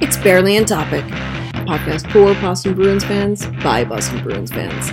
[0.00, 4.90] It's Barely on Topic, a podcast for Boston Bruins fans by Boston Bruins fans.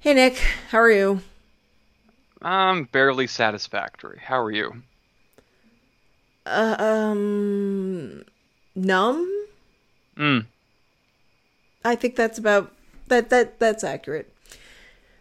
[0.00, 0.38] Hey Nick,
[0.70, 1.20] how are you?
[2.40, 4.18] I'm barely satisfactory.
[4.22, 4.82] How are you?
[6.46, 8.24] Uh, um,
[8.74, 9.46] numb.
[10.16, 10.46] Mm.
[11.84, 12.72] I think that's about
[13.08, 13.28] that.
[13.28, 14.32] That that's accurate.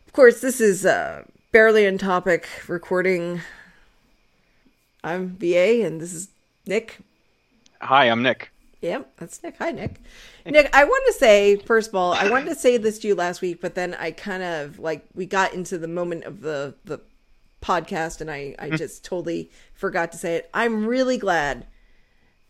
[0.08, 3.42] Of course, this is uh, barely on topic recording.
[5.06, 6.30] I'm VA, and this is
[6.66, 6.98] Nick.
[7.80, 8.50] Hi, I'm Nick.
[8.82, 9.56] Yep, that's Nick.
[9.60, 10.02] Hi, Nick.
[10.48, 13.14] Nick, I want to say, first of all, I wanted to say this to you
[13.14, 16.74] last week, but then I kind of like we got into the moment of the
[16.86, 17.02] the
[17.62, 18.78] podcast, and I I mm-hmm.
[18.78, 20.50] just totally forgot to say it.
[20.56, 21.68] I'm really glad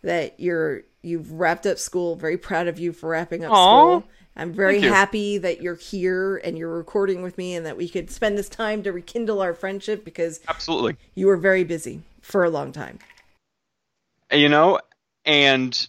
[0.01, 2.15] that you're you've wrapped up school.
[2.15, 3.55] Very proud of you for wrapping up Aw,
[3.99, 4.09] school.
[4.37, 8.09] I'm very happy that you're here and you're recording with me, and that we could
[8.09, 10.95] spend this time to rekindle our friendship because Absolutely.
[11.15, 12.97] you were very busy for a long time.
[14.31, 14.79] You know,
[15.25, 15.87] and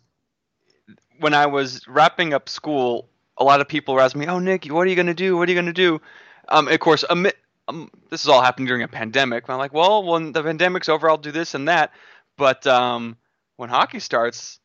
[1.19, 4.67] when I was wrapping up school, a lot of people were asking me, "Oh, Nick,
[4.67, 5.37] what are you going to do?
[5.37, 6.01] What are you going to do?"
[6.49, 7.33] Um, of course, ami-
[7.69, 9.49] um, this is all happening during a pandemic.
[9.49, 11.93] I'm like, "Well, when the pandemic's over, I'll do this and that."
[12.37, 13.17] But um,
[13.57, 14.61] when hockey starts,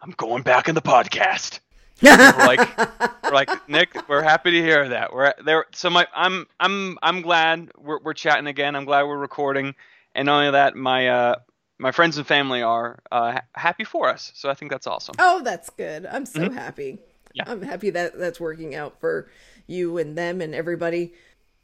[0.00, 1.58] I'm going back in the podcast.
[2.02, 5.12] like like Nick, we're happy to hear that.
[5.12, 5.66] We're there.
[5.72, 8.74] So my I'm I'm I'm glad we're we're chatting again.
[8.74, 9.74] I'm glad we're recording,
[10.14, 11.34] and not only that, my uh
[11.78, 14.32] my friends and family are uh happy for us.
[14.34, 15.14] So I think that's awesome.
[15.18, 16.06] Oh, that's good.
[16.06, 16.92] I'm so happy.
[16.92, 17.02] Mm-hmm.
[17.34, 17.44] Yeah.
[17.46, 19.30] I'm happy that that's working out for
[19.66, 21.14] you and them and everybody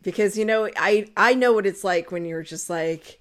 [0.03, 3.21] because you know, I I know what it's like when you're just like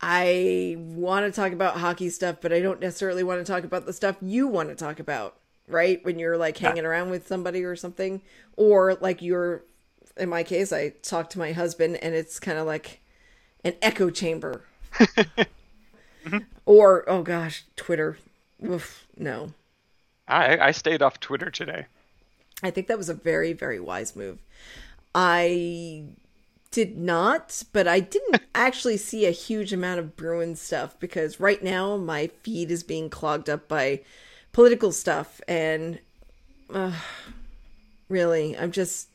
[0.00, 3.86] I want to talk about hockey stuff, but I don't necessarily want to talk about
[3.86, 6.04] the stuff you want to talk about, right?
[6.04, 8.20] When you're like hanging around with somebody or something
[8.56, 9.64] or like you're
[10.18, 13.00] in my case, I talk to my husband and it's kind of like
[13.66, 14.62] an echo chamber.
[16.66, 18.18] Or oh gosh, Twitter.
[18.64, 19.52] Oof, no.
[20.26, 21.86] I I stayed off Twitter today.
[22.62, 24.38] I think that was a very, very wise move.
[25.14, 26.04] I
[26.72, 31.62] did not, but I didn't actually see a huge amount of Bruin stuff because right
[31.62, 34.00] now my feed is being clogged up by
[34.52, 35.40] political stuff.
[35.46, 36.00] And
[36.72, 36.92] uh,
[38.08, 39.08] really, I'm just,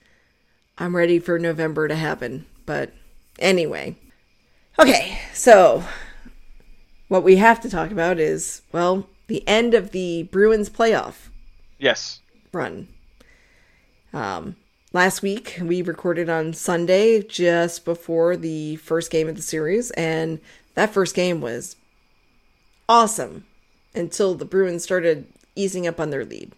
[0.77, 2.45] I'm ready for November to happen.
[2.65, 2.93] But
[3.39, 3.97] anyway.
[4.79, 5.83] Okay, so
[7.07, 11.29] what we have to talk about is, well, the end of the Bruins playoff
[11.77, 12.19] Yes.
[12.51, 12.87] run.
[14.13, 14.55] Um,
[14.93, 20.39] last week we recorded on Sunday just before the first game of the series, and
[20.75, 21.75] that first game was
[22.89, 23.45] awesome
[23.93, 26.53] until the Bruins started easing up on their lead.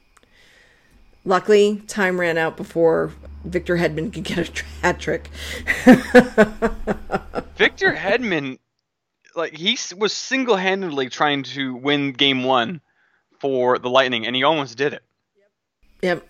[1.25, 3.13] Luckily, time ran out before
[3.45, 5.29] Victor Hedman could get a hat trick.
[7.55, 8.59] Victor Hedman,
[9.35, 12.81] like he was single-handedly trying to win Game One
[13.39, 15.03] for the Lightning, and he almost did it.
[16.01, 16.27] Yep.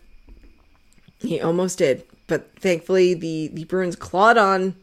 [1.20, 2.04] He almost did.
[2.28, 4.76] But thankfully the, the Bruins clawed on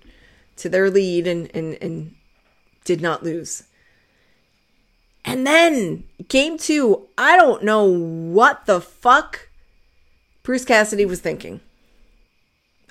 [0.57, 2.15] to their lead and, and, and
[2.85, 3.65] did not lose.
[5.25, 9.50] And then game two, I don't know what the fuck
[10.43, 11.61] Bruce Cassidy was thinking.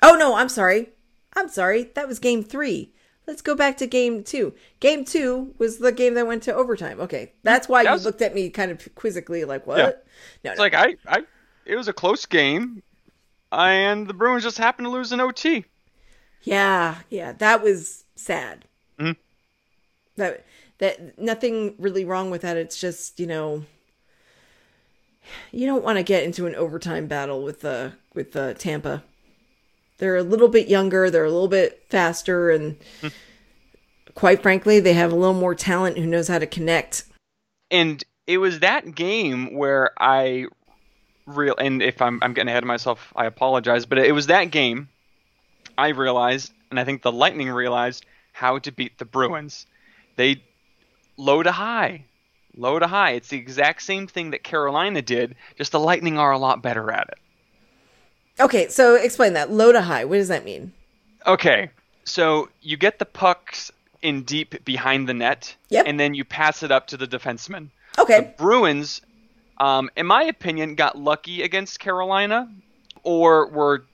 [0.02, 0.90] Oh no, I'm sorry.
[1.34, 1.84] I'm sorry.
[1.94, 2.92] That was game three.
[3.26, 4.54] Let's go back to game two.
[4.80, 7.00] Game two was the game that went to overtime.
[7.00, 7.32] Okay.
[7.42, 9.78] That's why That you looked at me kind of quizzically like, what?
[9.78, 9.92] Yeah.
[10.44, 10.64] No, It's no.
[10.64, 11.22] like I, I,
[11.64, 12.82] it was a close game,
[13.52, 15.64] and the Bruins just happened to lose in OT.
[16.42, 18.66] Yeah, yeah, that was sad.
[18.98, 19.16] Mhm.
[20.16, 20.44] That
[20.78, 22.56] that nothing really wrong with that.
[22.56, 23.64] It's just you know,
[25.52, 29.02] you don't want to get into an overtime battle with uh with uh, Tampa.
[29.98, 31.10] They're a little bit younger.
[31.10, 32.76] They're a little bit faster, and
[34.14, 37.04] quite frankly, they have a little more talent who knows how to connect.
[37.70, 40.46] And it was that game where I
[41.26, 44.46] real and if I'm I'm getting ahead of myself, I apologize, but it was that
[44.46, 44.88] game
[45.76, 49.66] I realized, and I think the Lightning realized how to beat the Bruins.
[50.16, 50.42] They
[51.16, 52.04] low to high.
[52.60, 53.12] Low to high.
[53.12, 56.90] It's the exact same thing that Carolina did, just the Lightning are a lot better
[56.90, 57.18] at it.
[58.38, 60.04] Okay, so explain that low to high.
[60.04, 60.72] What does that mean?
[61.26, 61.70] Okay,
[62.04, 63.70] so you get the pucks
[64.02, 65.84] in deep behind the net, Yep.
[65.86, 67.68] and then you pass it up to the defenseman.
[67.98, 69.00] Okay, The Bruins,
[69.58, 72.50] um, in my opinion, got lucky against Carolina,
[73.02, 73.84] or were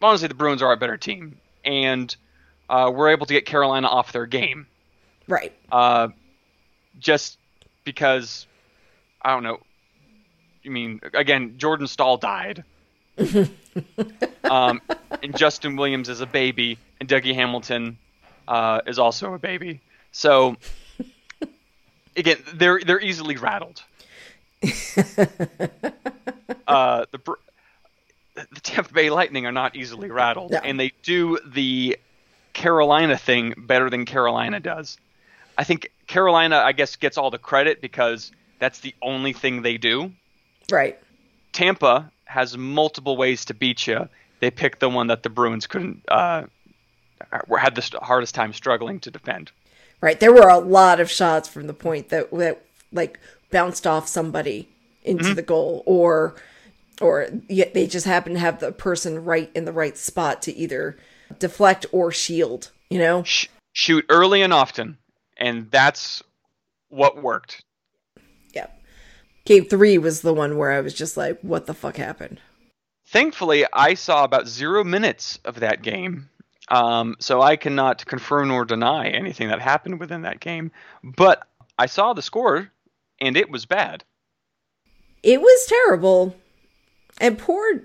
[0.00, 2.14] honestly the Bruins are a better team, and
[2.68, 4.66] uh, were able to get Carolina off their game.
[5.28, 5.52] right.
[5.70, 6.08] Uh,
[7.00, 7.38] just
[7.84, 8.46] because
[9.20, 9.60] I don't know.
[10.62, 11.54] You mean again?
[11.58, 12.64] Jordan Staal died.
[14.44, 14.80] um,
[15.22, 17.98] and Justin Williams is a baby, and Dougie Hamilton
[18.48, 19.80] uh, is also a baby.
[20.12, 20.56] So
[22.16, 23.82] again, they're they're easily rattled.
[26.68, 27.18] uh, the
[28.34, 30.58] the Tampa Bay Lightning are not easily rattled, No.
[30.58, 31.98] and they do the
[32.52, 34.98] Carolina thing better than Carolina does.
[35.58, 39.78] I think Carolina, I guess, gets all the credit because that's the only thing they
[39.78, 40.12] do.
[40.70, 40.98] Right.
[41.52, 44.10] Tampa has multiple ways to beat you.
[44.40, 46.42] They picked the one that the Bruins couldn't, uh,
[47.58, 49.52] had the hardest time struggling to defend.
[50.02, 50.20] Right.
[50.20, 52.62] There were a lot of shots from the point that that
[52.92, 53.18] like
[53.50, 54.68] bounced off somebody
[55.04, 56.34] into the goal or
[57.00, 60.54] or yet they just happen to have the person right in the right spot to
[60.54, 60.98] either
[61.38, 63.22] deflect or shield, you know?
[63.22, 64.98] Sh- shoot early and often,
[65.42, 66.22] and that's
[66.88, 67.64] what worked.
[68.54, 68.80] Yep.
[69.44, 72.40] Game 3 was the one where I was just like what the fuck happened?
[73.08, 76.30] Thankfully, I saw about zero minutes of that game,
[76.68, 80.70] um, so I cannot confirm nor deny anything that happened within that game.
[81.02, 81.46] But
[81.76, 82.70] I saw the score,
[83.20, 84.04] and it was bad.
[85.22, 86.36] It was terrible.
[87.20, 87.82] And poor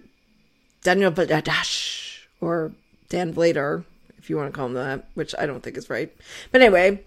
[0.84, 2.72] Daniel Badash, or
[3.10, 3.84] Dan Vladar,
[4.18, 6.16] if you want to call him that, which I don't think is right.
[6.52, 7.04] But anyway,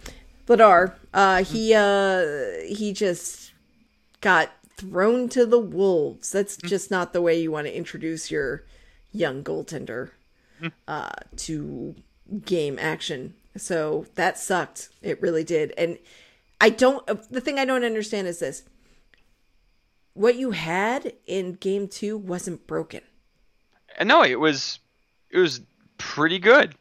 [0.50, 3.52] Vladar, uh, he uh, he just
[4.20, 6.32] got thrown to the wolves.
[6.32, 8.64] That's just not the way you want to introduce your
[9.12, 10.10] young goaltender
[10.88, 11.94] uh, to
[12.44, 13.34] game action.
[13.56, 14.88] So that sucked.
[15.02, 15.72] It really did.
[15.78, 15.98] And
[16.60, 17.06] I don't.
[17.30, 18.64] The thing I don't understand is this:
[20.14, 23.02] what you had in game two wasn't broken.
[23.96, 24.80] And no, it was
[25.30, 25.60] it was
[25.96, 26.74] pretty good.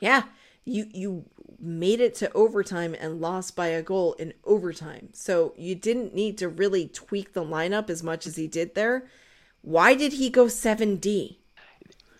[0.00, 0.22] Yeah,
[0.64, 1.24] you you
[1.58, 5.08] made it to overtime and lost by a goal in overtime.
[5.12, 9.08] So you didn't need to really tweak the lineup as much as he did there.
[9.62, 11.36] Why did he go 7D?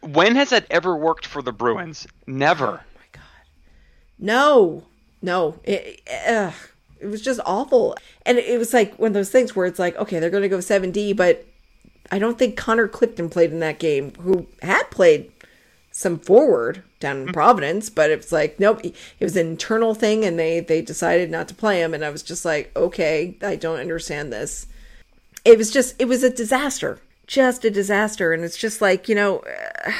[0.02, 2.06] When has that ever worked for the Bruins?
[2.26, 2.66] Never.
[2.66, 3.22] Oh my god.
[4.18, 4.84] No.
[5.22, 5.58] No.
[5.64, 6.54] It, ugh.
[7.00, 7.96] it was just awful.
[8.24, 10.48] And it was like one of those things where it's like, okay, they're going to
[10.48, 11.44] go 7D, but
[12.10, 15.32] I don't think Connor Clifton played in that game, who had played
[15.90, 17.32] some forward down in mm-hmm.
[17.32, 21.48] Providence, but it's like, nope, it was an internal thing and they, they decided not
[21.48, 21.94] to play him.
[21.94, 24.66] And I was just like, okay, I don't understand this.
[25.44, 28.32] It was just, it was a disaster, just a disaster.
[28.32, 29.92] And it's just like, you know, uh,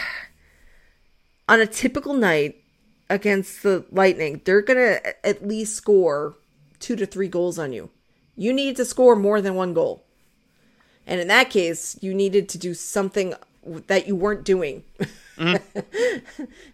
[1.49, 2.63] on a typical night
[3.09, 6.35] against the Lightning, they're going to at least score
[6.81, 7.91] two to three goals on you.
[8.37, 10.05] You need to score more than one goal.
[11.07, 13.35] And in that case, you needed to do something
[13.87, 14.83] that you weren't doing.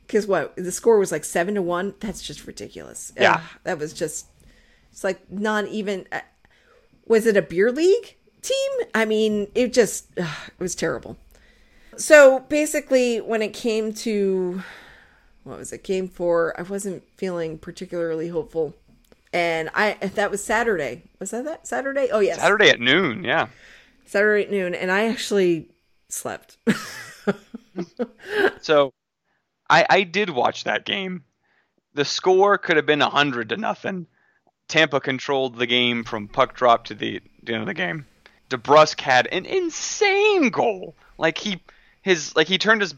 [0.07, 0.55] Because what?
[0.57, 1.95] The score was like seven to one?
[2.01, 3.13] That's just ridiculous.
[3.19, 3.35] Yeah.
[3.35, 4.27] Ugh, that was just,
[4.91, 6.21] it's like not even, uh,
[7.07, 8.71] was it a beer league team?
[8.95, 11.17] I mean, it just, ugh, it was terrible.
[11.97, 14.63] So basically, when it came to
[15.45, 18.75] what was it, game four, I wasn't feeling particularly hopeful.
[19.33, 21.05] And I that was Saturday.
[21.19, 22.09] Was that that Saturday?
[22.13, 23.49] Oh yes, Saturday at noon, yeah.
[24.05, 25.71] Saturday at noon, and I actually
[26.09, 26.59] slept.
[28.61, 28.93] So
[29.69, 31.25] I I did watch that game.
[31.95, 34.07] The score could have been a hundred to nothing.
[34.69, 38.07] Tampa controlled the game from puck drop to the, the end of the game.
[38.51, 40.97] DeBrusk had an insane goal.
[41.19, 41.63] Like he
[42.03, 42.95] his like he turned his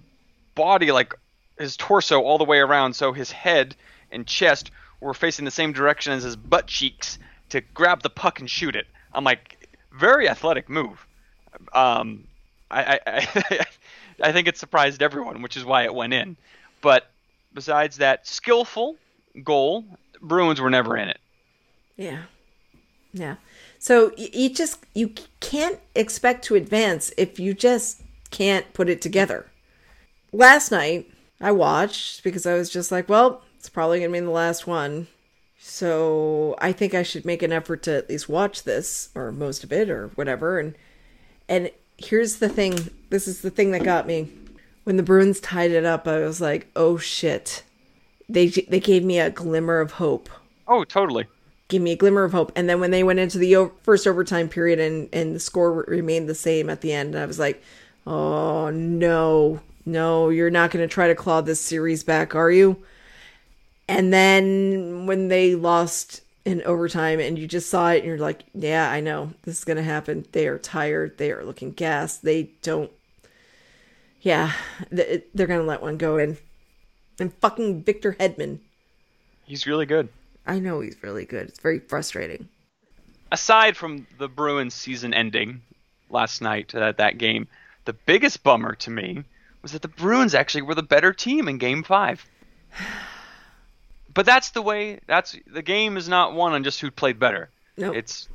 [0.54, 1.14] body like
[1.58, 3.74] his torso all the way around so his head
[4.10, 7.18] and chest were facing the same direction as his butt cheeks
[7.50, 8.86] to grab the puck and shoot it.
[9.12, 11.06] I'm like very athletic move.
[11.72, 12.26] Um
[12.70, 13.66] I I, I,
[14.22, 16.36] I think it surprised everyone, which is why it went in.
[16.80, 17.10] But
[17.52, 18.96] besides that skillful
[19.42, 19.84] goal,
[20.20, 21.20] Bruins were never in it.
[21.96, 22.22] yeah,
[23.12, 23.36] yeah.
[23.78, 29.46] So you just you can't expect to advance if you just can't put it together.
[30.32, 34.30] Last night I watched because I was just like, well, it's probably gonna be the
[34.30, 35.06] last one.
[35.58, 39.64] So I think I should make an effort to at least watch this or most
[39.64, 40.58] of it or whatever.
[40.58, 40.74] And
[41.48, 42.90] and here's the thing.
[43.10, 44.30] This is the thing that got me.
[44.84, 47.62] When the Bruins tied it up, I was like, oh shit.
[48.28, 50.28] They they gave me a glimmer of hope.
[50.66, 51.26] Oh, totally.
[51.68, 52.52] Give me a glimmer of hope.
[52.54, 55.84] And then when they went into the first overtime period and and the score re-
[55.96, 57.62] remained the same at the end, and I was like,
[58.06, 62.82] oh no, no, you're not going to try to claw this series back, are you?
[63.88, 68.44] And then when they lost in overtime and you just saw it and you're like,
[68.54, 70.26] yeah, I know this is going to happen.
[70.32, 71.16] They are tired.
[71.18, 72.22] They are looking gassed.
[72.22, 72.90] They don't,
[74.20, 74.52] yeah,
[74.90, 76.36] they're going to let one go in.
[77.18, 78.58] And fucking Victor Hedman.
[79.44, 80.08] He's really good.
[80.46, 81.48] I know he's really good.
[81.48, 82.48] It's very frustrating.
[83.32, 85.62] Aside from the Bruins season ending
[86.10, 87.48] last night at that game,
[87.84, 89.24] the biggest bummer to me
[89.62, 92.26] was that the Bruins actually were the better team in game 5.
[94.14, 95.00] but that's the way.
[95.06, 97.50] That's the game is not won on just who played better.
[97.76, 98.28] No, It's,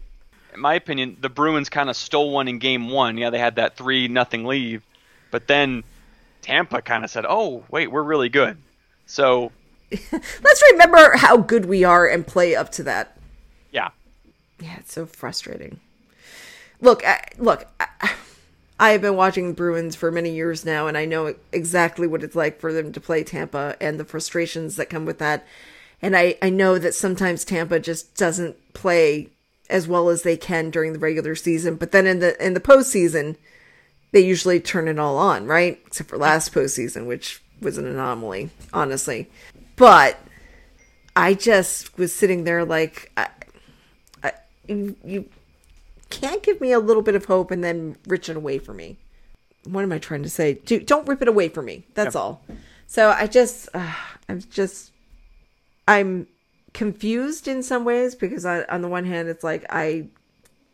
[0.53, 3.17] in my opinion, the Bruins kind of stole one in game one.
[3.17, 4.81] Yeah, they had that three nothing lead,
[5.31, 5.83] but then
[6.41, 8.57] Tampa kind of said, "Oh, wait, we're really good."
[9.05, 9.51] So
[9.91, 13.17] let's remember how good we are and play up to that.
[13.71, 13.89] yeah,
[14.59, 15.79] Yeah, it's so frustrating.
[16.81, 18.13] Look, I, look, I,
[18.79, 22.23] I have been watching the Bruins for many years now, and I know exactly what
[22.23, 25.45] it's like for them to play Tampa and the frustrations that come with that.
[26.01, 29.29] And I, I know that sometimes Tampa just doesn't play
[29.69, 32.61] as well as they can during the regular season, but then in the in the
[32.61, 33.35] postseason,
[34.11, 35.79] they usually turn it all on, right?
[35.85, 39.29] Except for last postseason, which was an anomaly, honestly.
[39.75, 40.17] But
[41.15, 43.27] I just was sitting there like, I,
[44.23, 44.31] I,
[44.67, 45.29] you, you
[46.09, 48.97] can't give me a little bit of hope and then rip it away from me.
[49.65, 50.53] What am I trying to say?
[50.53, 51.85] Do, don't rip it away from me.
[51.93, 52.41] That's all.
[52.87, 53.93] So I just, uh,
[54.27, 54.91] I'm just,
[55.87, 56.27] I'm
[56.73, 60.07] confused in some ways because I, on the one hand, it's like I,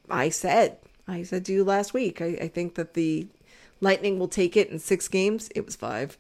[0.10, 0.78] I said,
[1.08, 3.28] I said to you last week, I, I think that the
[3.82, 5.50] Lightning will take it in six games.
[5.56, 6.18] It was five.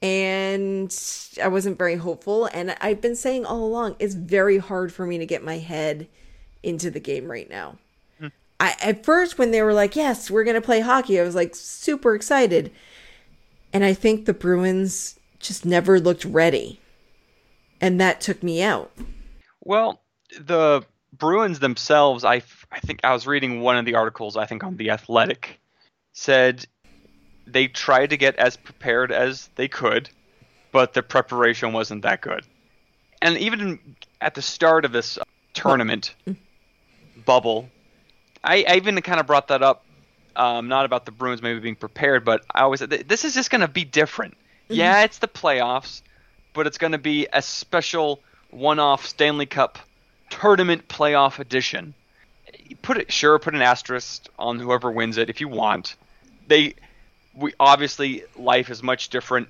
[0.00, 0.94] And
[1.42, 2.46] I wasn't very hopeful.
[2.46, 6.08] And I've been saying all along, it's very hard for me to get my head
[6.62, 7.78] into the game right now.
[8.60, 11.34] I, at first, when they were like, yes, we're going to play hockey, I was
[11.34, 12.72] like super excited.
[13.72, 16.80] And I think the Bruins just never looked ready.
[17.80, 18.90] And that took me out.
[19.62, 20.00] Well,
[20.40, 24.64] the Bruins themselves, I, I think I was reading one of the articles, I think
[24.64, 25.60] on The Athletic,
[26.12, 26.66] said
[27.46, 30.10] they tried to get as prepared as they could,
[30.72, 32.44] but the preparation wasn't that good.
[33.22, 35.18] And even at the start of this
[35.54, 36.36] tournament mm.
[37.24, 37.68] bubble,
[38.42, 39.84] I, I even kind of brought that up,
[40.36, 43.50] um, not about the Bruins maybe being prepared, but I always said this is just
[43.50, 44.36] going to be different.
[44.68, 46.02] Yeah, it's the playoffs,
[46.52, 49.78] but it's going to be a special one-off Stanley Cup
[50.30, 51.94] tournament playoff edition.
[52.82, 55.96] Put it sure, put an asterisk on whoever wins it if you want.
[56.46, 56.74] They,
[57.34, 59.48] we obviously life is much different.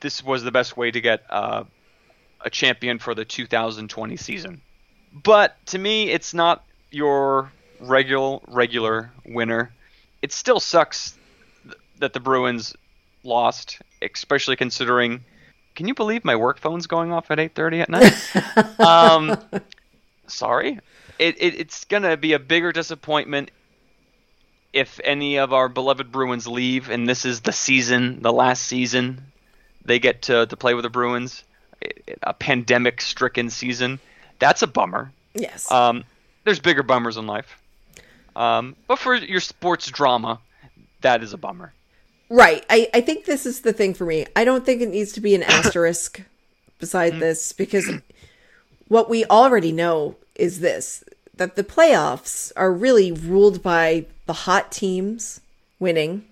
[0.00, 1.64] This was the best way to get uh,
[2.40, 4.60] a champion for the 2020 season.
[5.12, 7.50] But to me, it's not your
[7.82, 9.72] regular regular winner.
[10.22, 11.16] It still sucks
[11.64, 12.74] th- that the Bruins
[13.24, 15.24] lost, especially considering.
[15.74, 18.80] Can you believe my work phone's going off at 8:30 at night?
[18.80, 19.38] um,
[20.26, 20.78] sorry.
[21.18, 23.50] It, it it's gonna be a bigger disappointment
[24.72, 29.32] if any of our beloved Bruins leave, and this is the season, the last season
[29.84, 31.44] they get to to play with the Bruins,
[32.22, 33.98] a pandemic-stricken season.
[34.38, 35.12] That's a bummer.
[35.34, 35.70] Yes.
[35.70, 36.04] Um,
[36.44, 37.58] there's bigger bummers in life.
[38.34, 40.40] Um, but for your sports drama,
[41.02, 41.72] that is a bummer.
[42.28, 42.64] Right.
[42.70, 44.26] I, I think this is the thing for me.
[44.34, 46.22] I don't think it needs to be an asterisk
[46.78, 47.90] beside this because
[48.88, 54.70] what we already know is this that the playoffs are really ruled by the hot
[54.70, 55.40] teams
[55.78, 56.24] winning.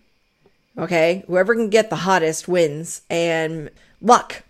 [0.79, 1.25] Okay?
[1.27, 4.43] Whoever can get the hottest wins and luck.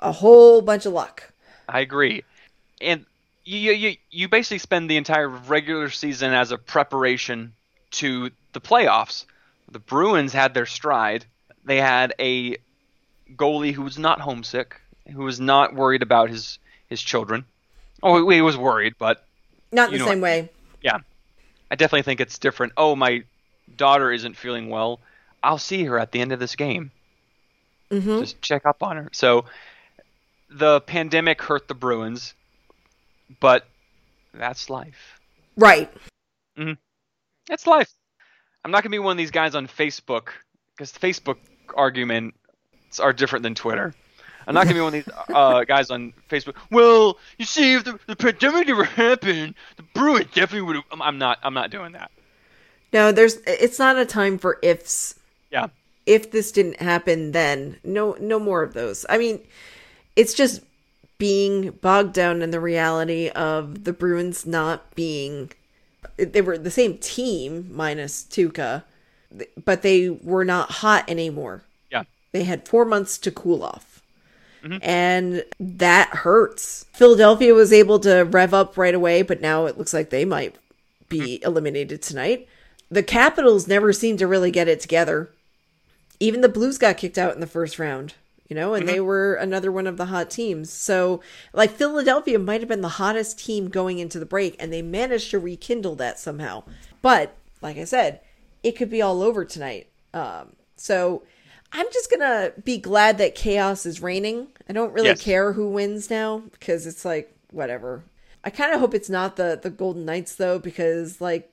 [0.00, 1.32] A whole bunch of luck.
[1.68, 2.24] I agree.
[2.80, 3.06] And
[3.44, 7.54] you, you you basically spend the entire regular season as a preparation
[7.92, 9.24] to the playoffs.
[9.70, 11.26] The Bruins had their stride.
[11.64, 12.56] They had a
[13.36, 14.80] goalie who was not homesick,
[15.12, 16.58] who was not worried about his
[16.88, 17.44] his children.
[18.02, 19.24] Oh, he was worried, but
[19.72, 20.50] Not the know same way.
[20.82, 20.98] yeah,
[21.70, 22.74] I definitely think it's different.
[22.76, 23.24] Oh, my
[23.76, 25.00] daughter isn't feeling well.
[25.42, 26.92] I'll see her at the end of this game.
[27.90, 29.08] hmm Just check up on her.
[29.12, 29.46] So
[30.50, 32.34] the pandemic hurt the Bruins,
[33.40, 33.66] but
[34.34, 35.20] that's life.
[35.56, 35.90] Right.
[37.48, 37.92] That's life.
[38.64, 40.28] I'm not gonna be one of these guys on Facebook
[40.76, 41.36] because Facebook
[41.76, 42.36] arguments
[43.00, 43.94] are different than Twitter.
[44.46, 46.54] I'm not gonna be one of these uh, guys on Facebook.
[46.70, 51.38] Well, you see, if the, the pandemic never happened, the Bruins definitely would I'm not.
[51.42, 52.10] I'm not doing that.
[52.92, 55.14] No, there's it's not a time for ifs.
[55.50, 55.68] Yeah.
[56.04, 59.06] If this didn't happen then, no no more of those.
[59.08, 59.40] I mean,
[60.16, 60.60] it's just
[61.22, 65.52] being bogged down in the reality of the Bruins not being
[66.16, 68.82] they were the same team minus Tuukka,
[69.64, 71.62] but they were not hot anymore.
[71.92, 72.02] Yeah.
[72.32, 74.02] They had 4 months to cool off.
[74.64, 74.78] Mm-hmm.
[74.82, 76.86] And that hurts.
[76.92, 80.56] Philadelphia was able to rev up right away, but now it looks like they might
[81.08, 81.46] be mm-hmm.
[81.46, 82.48] eliminated tonight.
[82.90, 85.30] The Capitals never seemed to really get it together.
[86.18, 88.14] Even the Blues got kicked out in the first round,
[88.48, 90.70] you know, and they were another one of the hot teams.
[90.72, 91.20] So,
[91.52, 95.30] like, Philadelphia might have been the hottest team going into the break, and they managed
[95.30, 96.64] to rekindle that somehow.
[97.00, 98.20] But, like I said,
[98.62, 99.88] it could be all over tonight.
[100.12, 101.22] Um, so,
[101.72, 104.48] I'm just gonna be glad that chaos is reigning.
[104.68, 105.22] I don't really Yes.
[105.22, 108.04] care who wins now because it's like whatever.
[108.44, 111.50] I kind of hope it's not the the Golden Knights though because like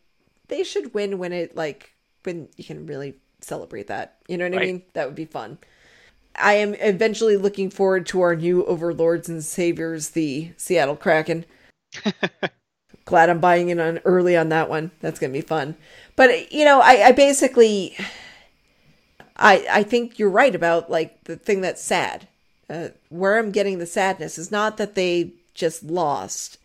[0.50, 1.94] they should win when it like
[2.24, 4.18] when you can really celebrate that.
[4.28, 4.84] You know what I mean?
[4.94, 5.58] That would be fun.
[6.40, 11.46] I am eventually looking forward to our new overlords and saviors, the Seattle Kraken.
[13.06, 14.92] Glad I'm buying in on early on that one.
[15.02, 15.76] That's gonna be fun.
[16.16, 17.98] But you know, I, I basically
[19.36, 22.28] I I think you're right about like the thing that's sad.
[22.70, 26.60] Uh, where I'm getting the sadness is not that they just lost.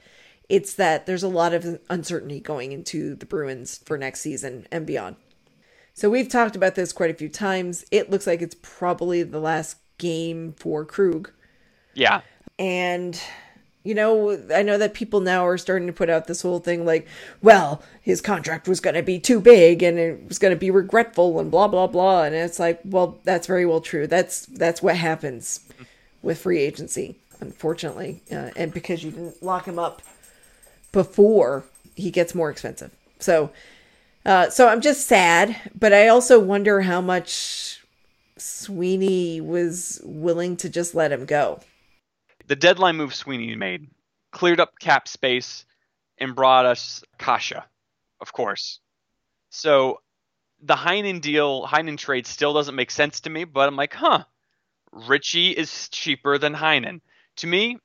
[0.50, 4.84] It's that there's a lot of uncertainty going into the Bruins for next season and
[4.84, 5.16] beyond.
[5.94, 7.84] So we've talked about this quite a few times.
[7.92, 11.30] It looks like it's probably the last game for Krug.
[11.94, 12.22] Yeah.
[12.58, 13.18] And
[13.84, 16.86] you know, I know that people now are starting to put out this whole thing
[16.86, 17.06] like,
[17.42, 20.70] well, his contract was going to be too big and it was going to be
[20.70, 24.06] regretful and blah blah blah and it's like, well, that's very well true.
[24.06, 25.60] That's that's what happens
[26.22, 28.22] with free agency, unfortunately.
[28.32, 30.02] Uh, and because you didn't lock him up
[30.90, 32.90] before he gets more expensive.
[33.20, 33.50] So
[34.24, 37.84] uh, so I'm just sad, but I also wonder how much
[38.36, 41.60] Sweeney was willing to just let him go.
[42.46, 43.88] The deadline move Sweeney made
[44.30, 45.64] cleared up cap space
[46.18, 47.52] and brought us Kase,
[48.20, 48.80] of course.
[49.50, 50.00] So
[50.62, 54.24] the Heinen deal, Heinen trade still doesn't make sense to me, but I'm like, huh,
[54.92, 57.00] Ritchie is cheaper than Heinen.
[57.36, 57.78] To me,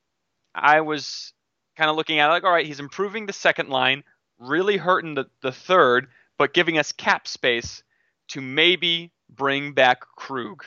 [0.54, 1.32] I was
[1.76, 4.04] kind of looking at it like, all right, he's improving the second line,
[4.38, 6.08] really hurting the, the third,
[6.40, 7.82] but giving us cap space
[8.28, 10.64] to maybe bring back Krug.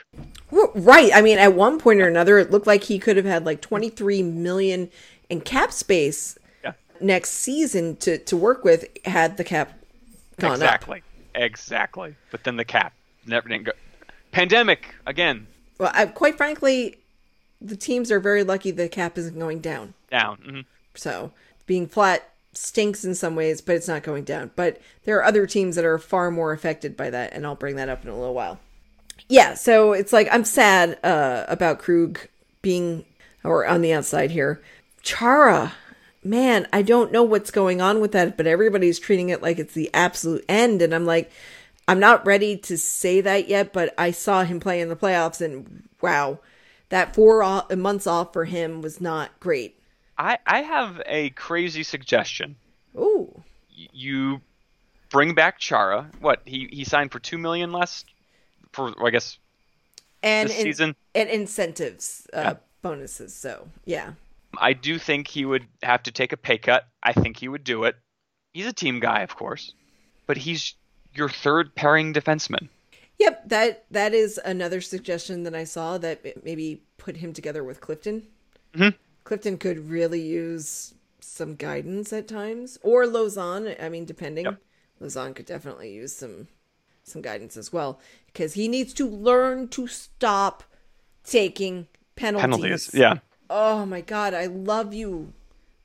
[0.52, 1.10] Right.
[1.12, 3.60] I mean, at one point or another, it looked like he could have had like
[3.60, 4.92] 23 million
[5.32, 6.74] in cap space Yeah.
[7.02, 9.80] next season to, to work with had the cap
[10.40, 11.02] gone exactly.
[11.34, 12.14] Exactly.
[12.30, 12.94] But then the cap
[13.26, 13.72] never didn't go.
[14.32, 15.48] Pandemic again.
[15.80, 16.98] Well, I, quite frankly,
[17.60, 19.96] the teams are very lucky the cap isn't going down.
[20.12, 20.38] down.
[20.38, 20.60] hmm
[20.94, 21.32] So
[21.66, 24.52] being flat stinks in some ways, but it's not going down.
[24.56, 27.76] But there are other teams that are far more affected by that, and I'll bring
[27.78, 28.60] that up in a little while.
[29.30, 32.20] Yeah, so it's like I'm sad uh, about Krug
[32.62, 33.06] being
[33.44, 34.62] or on the outside here.
[35.02, 35.74] Chara,
[36.24, 39.74] man, I don't know what's going on with that, but everybody's treating it like it's
[39.74, 41.32] the absolute end, and I'm like,
[41.88, 45.42] I'm not ready to say that yet, but I saw him play in the playoffs,
[45.42, 46.40] and wow,
[46.90, 49.78] that four months off for him was not great.
[50.18, 52.56] I I have a crazy suggestion.
[52.96, 53.42] Ooh.
[53.70, 54.42] You
[55.10, 56.10] bring back Chara.
[56.20, 58.06] What he he signed for two million less
[58.72, 59.38] for I guess
[60.22, 60.96] and this in- season.
[61.16, 62.54] and incentives uh, Yeah.
[62.82, 64.14] bonuses so yeah
[64.58, 66.86] I do think he would have to take a pay cut.
[67.02, 67.96] I think he would do it.
[68.54, 69.74] He's a team guy, of course,
[70.28, 70.76] but he's
[71.16, 72.70] your third pairing defenseman.
[73.20, 77.80] yep that that is another suggestion that i saw that maybe put him together with
[77.82, 78.24] clifton
[78.76, 78.96] Mhm.
[79.24, 84.58] Clifton could really use some guidance at times or lauzon i mean depending Yep.
[85.02, 86.48] lauzon could definitely use some
[87.04, 90.64] some guidance as well because he needs to learn to stop
[91.24, 92.92] taking penalties Penalties.
[92.94, 93.20] Yeah.
[93.50, 95.34] oh my god i love you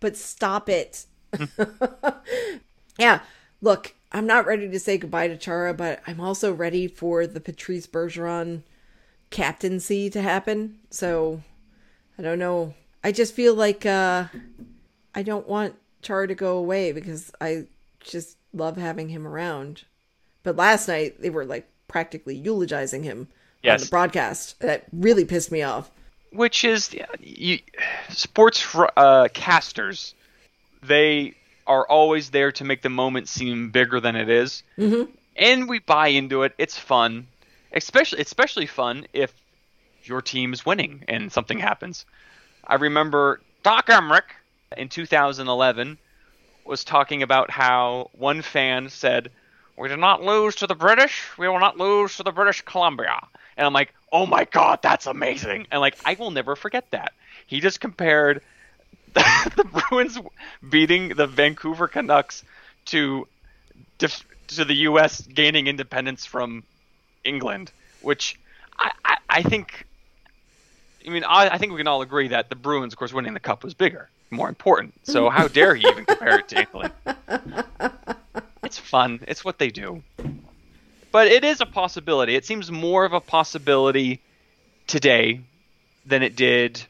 [0.01, 1.07] but stop it
[2.99, 3.21] yeah
[3.63, 7.41] look i'm not ready to say goodbye to chara but i'm also ready for the
[7.41, 8.63] patrice bergeron
[9.31, 11.43] captaincy to happen so
[12.19, 12.75] i don't know
[13.09, 14.25] i just feel like uh
[15.15, 17.67] i don't want Char to go away because i
[18.01, 19.85] just love having him around
[20.43, 23.29] but last night they were like practically eulogizing him
[23.67, 25.91] on the broadcast that really pissed me off
[26.33, 27.59] which is you,
[28.11, 28.67] sports
[28.97, 30.15] uh, casters.
[30.83, 31.35] They
[31.67, 34.63] are always there to make the moment seem bigger than it is.
[34.79, 35.11] Mm-hmm.
[35.37, 36.55] and we buy into it.
[36.59, 37.27] It's fun,
[37.73, 39.33] especially especially fun if
[40.05, 42.07] your team's winning and something happens.
[42.69, 44.31] I remember Doc Emrick
[44.77, 45.99] in 2011
[46.65, 49.31] was talking about how one fan said,
[49.77, 51.23] "We did not lose to the British.
[51.39, 53.19] We will not lose to the British Columbia."
[53.57, 57.15] And I'm like, "Oh my god, that's amazing!" And like, I will never forget that.
[57.47, 58.43] He just compared
[59.15, 60.19] the Bruins
[60.69, 62.45] beating the Vancouver Canucks
[62.87, 63.27] to
[63.97, 65.23] def- to the U.S.
[65.23, 66.65] gaining independence from
[67.25, 68.39] England, which
[68.79, 69.87] I, I, I think.
[71.07, 73.35] I mean, I, I think we can all agree that the Bruins, of course, winning
[73.35, 74.95] the cup was bigger, more important.
[75.05, 76.93] So how dare he even compare it to England?
[78.63, 79.21] It's fun.
[79.27, 80.03] It's what they do.
[81.11, 82.35] But it is a possibility.
[82.35, 84.21] It seems more of a possibility
[84.87, 85.41] today
[86.05, 86.83] than it did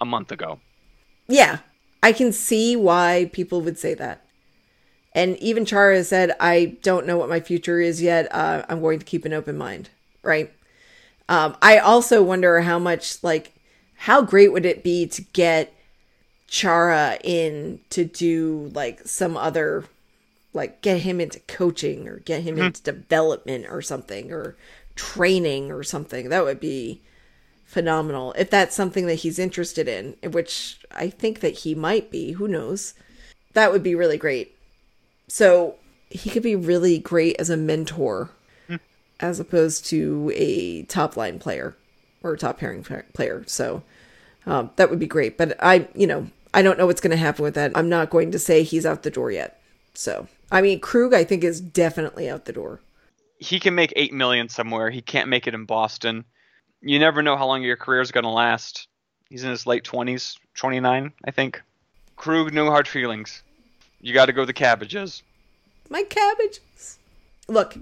[0.00, 0.58] a month ago.
[1.28, 1.58] Yeah,
[2.02, 4.24] I can see why people would say that.
[5.12, 8.32] And even Chara said, I don't know what my future is yet.
[8.32, 9.90] Uh, I'm going to keep an open mind.
[10.22, 10.52] Right.
[11.30, 13.54] Um, I also wonder how much like
[13.94, 15.72] how great would it be to get
[16.48, 19.84] Chara in to do like some other
[20.52, 24.56] like get him into coaching or get him into development or something or
[24.96, 26.30] training or something.
[26.30, 27.00] That would be
[27.64, 32.32] phenomenal if that's something that he's interested in, which I think that he might be.
[32.32, 32.94] Who knows?
[33.52, 34.56] That would be really great.
[35.28, 35.76] So
[36.08, 38.30] he could be really great as a mentor
[39.20, 41.76] as opposed to a top line player
[42.22, 43.44] or top pairing player.
[43.46, 43.82] So
[44.46, 45.38] um, that would be great.
[45.38, 47.72] But I, you know, I don't know what's going to happen with that.
[47.74, 49.60] I'm not going to say he's out the door yet.
[49.94, 52.80] So, I mean, Krug, I think, is definitely out the door.
[53.38, 54.90] He can make eight million somewhere.
[54.90, 56.24] He can't make it in Boston.
[56.80, 58.88] You never know how long your career is going to last.
[59.28, 61.62] He's in his late twenties, twenty nine, I think.
[62.16, 63.42] Krug, no hard feelings.
[64.00, 65.22] You got to go the cabbages.
[65.88, 66.98] My cabbages.
[67.48, 67.76] Look,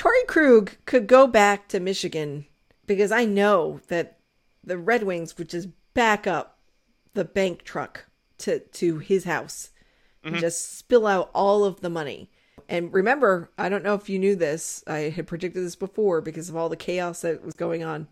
[0.00, 2.46] Torey Krug could go back to Michigan
[2.86, 4.16] because I know that
[4.64, 6.58] the Red Wings would just back up
[7.12, 8.06] the bank truck
[8.38, 9.72] to to his house
[10.24, 12.30] and just spill out all of the money.
[12.66, 14.82] And remember, I don't know if you knew this.
[14.86, 18.08] I had predicted this before because of all the chaos that was going on.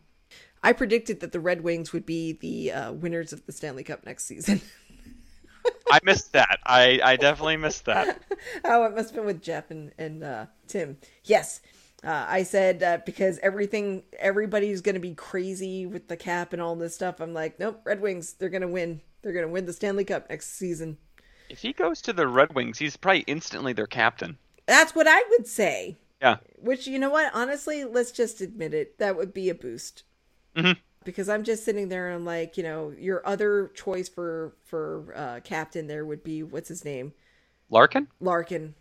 [0.62, 4.04] I predicted that the Red Wings would be the uh, winners of the Stanley Cup
[4.04, 4.60] next season.
[5.90, 6.58] I missed that.
[6.66, 8.22] I, I definitely missed that.
[8.64, 10.98] oh, it must have been with Jeff and, and uh, Tim.
[11.24, 11.62] Yes.
[12.04, 16.62] Uh, I said uh, because everything, everybody's going to be crazy with the cap and
[16.62, 17.20] all this stuff.
[17.20, 19.00] I'm like, nope, Red Wings, they're going to win.
[19.22, 20.98] They're going to win the Stanley Cup next season.
[21.48, 24.38] If he goes to the Red Wings, he's probably instantly their captain.
[24.66, 25.96] That's what I would say.
[26.20, 26.36] Yeah.
[26.60, 27.32] Which, you know what?
[27.34, 28.98] Honestly, let's just admit it.
[28.98, 30.04] That would be a boost.
[30.54, 30.78] Mm-hmm.
[31.04, 35.14] Because I'm just sitting there and I'm like, you know, your other choice for for
[35.16, 37.14] uh, captain there would be what's his name,
[37.70, 38.08] Larkin?
[38.20, 38.74] Larkin.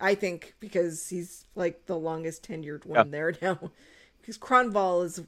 [0.00, 3.58] I think because he's like the longest tenured one there now.
[4.20, 5.22] Because Kronwall is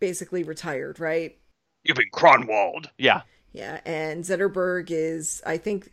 [0.00, 1.36] basically retired, right?
[1.82, 2.86] You've been Kronwall.
[2.98, 3.22] Yeah.
[3.52, 5.90] Yeah, and Zetterberg is I think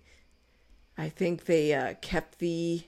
[0.98, 2.84] I think they uh, kept the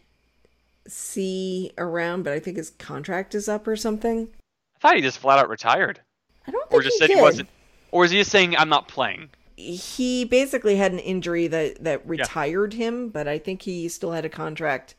[0.87, 4.29] C around, but I think his contract is up or something.
[4.75, 6.01] I thought he just flat out retired.
[6.45, 7.17] I don't think Or just he said did.
[7.17, 7.49] he wasn't.
[7.91, 9.29] Or is he just saying, I'm not playing?
[9.55, 14.25] He basically had an injury that that retired him, but I think he still had
[14.25, 14.95] a contract.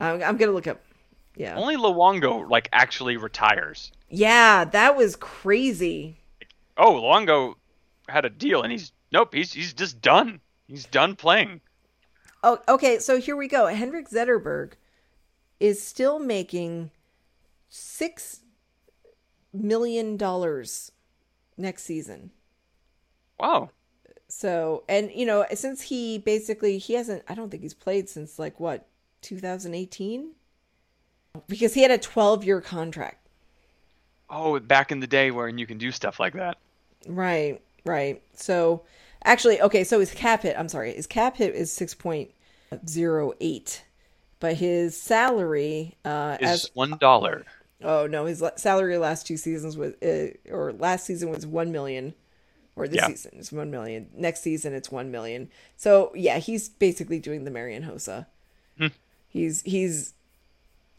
[0.00, 0.80] I'm, I'm gonna look up.
[1.36, 3.92] Yeah, Only Luongo, like, actually retires.
[4.08, 6.16] yeah, that was crazy.
[6.78, 7.54] Oh, Luongo
[8.08, 8.92] had a deal, and he's.
[9.12, 10.40] Nope, he's, he's just done.
[10.66, 11.60] He's done playing.
[12.42, 12.98] Oh, okay.
[12.98, 13.66] So here we go.
[13.66, 14.72] Henrik Zetterberg
[15.60, 16.90] is still making
[17.68, 18.40] six
[19.52, 20.90] million dollars
[21.56, 22.30] next season.
[23.38, 23.70] Wow.
[24.28, 28.38] So, and you know, since he basically he hasn't, I don't think he's played since
[28.38, 28.88] like what
[29.26, 30.30] 2018,
[31.48, 33.26] because he had a 12 year contract.
[34.30, 36.56] Oh, back in the day when you can do stuff like that.
[37.06, 38.22] Right, right.
[38.34, 38.82] So,
[39.24, 39.84] actually, okay.
[39.84, 40.56] So his cap hit.
[40.58, 43.80] I'm sorry, his cap hit is 6.08,
[44.40, 47.44] but his salary, uh, Is as one dollar.
[47.82, 52.14] oh no, his salary last two seasons was, uh, or last season was one million.
[52.74, 53.06] Or this Yeah.
[53.06, 54.10] season is one million.
[54.14, 55.48] Next season it's one million.
[55.76, 58.26] So yeah, he's basically doing the Marian Hossa.
[59.36, 60.14] He's he's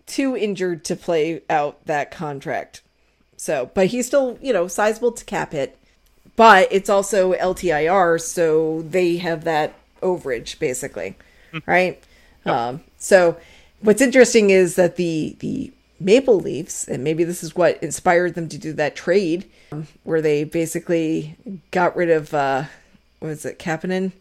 [0.06, 2.82] too injured to play out that contract.
[3.36, 5.78] So, but he's still you know sizable to cap hit.
[6.36, 11.16] But it's also LTIR, so they have that overage basically,
[11.66, 12.02] right?
[12.46, 13.38] Um, so
[13.82, 18.48] what's interesting is that the the Maple Leafs, and maybe this is what inspired them
[18.50, 21.36] to do that trade, um, where they basically
[21.72, 22.66] got rid of uh,
[23.20, 24.12] what was it, Kapanen,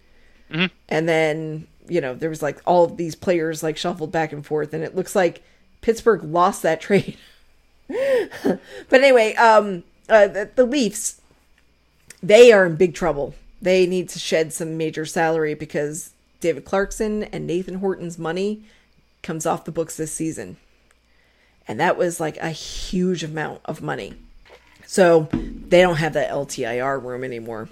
[0.89, 4.45] and then you know there was like all of these players like shuffled back and
[4.45, 5.43] forth, and it looks like
[5.81, 7.17] Pittsburgh lost that trade.
[7.89, 8.61] but
[8.93, 11.21] anyway, um, uh, the, the Leafs,
[12.23, 13.35] they are in big trouble.
[13.63, 18.63] They need to shed some major salary because David Clarkson and Nathan Horton's money
[19.23, 20.57] comes off the books this season.
[21.69, 24.15] And that was like a huge amount of money.
[24.87, 27.69] So they don't have that LTIR room anymore.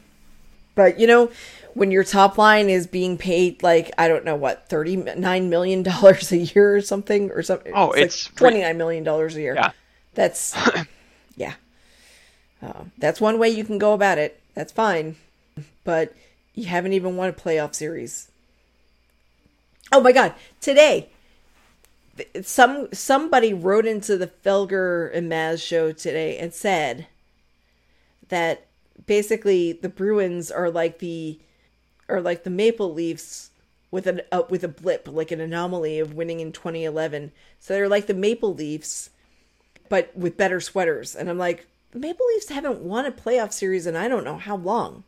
[0.74, 1.30] But you know,
[1.74, 5.82] when your top line is being paid like I don't know what thirty nine million
[5.82, 7.72] dollars a year or something or something.
[7.74, 9.54] Oh, like it's re- twenty nine million dollars a year.
[9.54, 9.72] Yeah.
[10.14, 10.56] That's
[11.36, 11.54] yeah.
[12.62, 14.40] Uh, that's one way you can go about it.
[14.54, 15.16] That's fine,
[15.82, 16.14] but
[16.54, 18.30] you haven't even won a playoff series.
[19.92, 20.34] Oh my god!
[20.60, 21.10] Today,
[22.42, 27.08] some somebody wrote into the Felger and Mazz show today and said
[28.28, 28.66] that
[29.06, 31.38] basically the Bruins are like the
[32.08, 33.50] are like the Maple Leafs
[33.90, 37.32] with an uh, with a blip, like an anomaly of winning in 2011.
[37.60, 39.10] So they're like the Maple Leafs,
[39.88, 41.14] but with better sweaters.
[41.14, 44.36] And I'm like, the Maple Leafs haven't won a playoff series in I don't know
[44.36, 45.04] how long.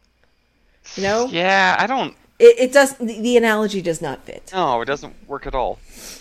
[0.95, 1.27] You know?
[1.27, 2.15] Yeah, I don't.
[2.39, 2.95] It, it does.
[2.95, 4.51] The, the analogy does not fit.
[4.55, 5.79] No, it doesn't work at all.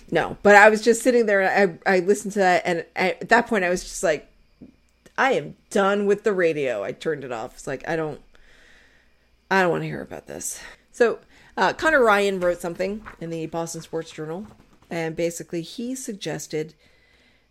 [0.09, 3.29] No, but I was just sitting there and I, I listened to that, and at
[3.29, 4.27] that point I was just like,
[5.17, 6.83] I am done with the radio.
[6.83, 7.53] I turned it off.
[7.53, 8.21] It's like I don't,
[9.49, 10.59] I don't want to hear about this.
[10.91, 11.19] So
[11.57, 14.47] uh, Conor Ryan wrote something in the Boston Sports Journal,
[14.89, 16.73] and basically he suggested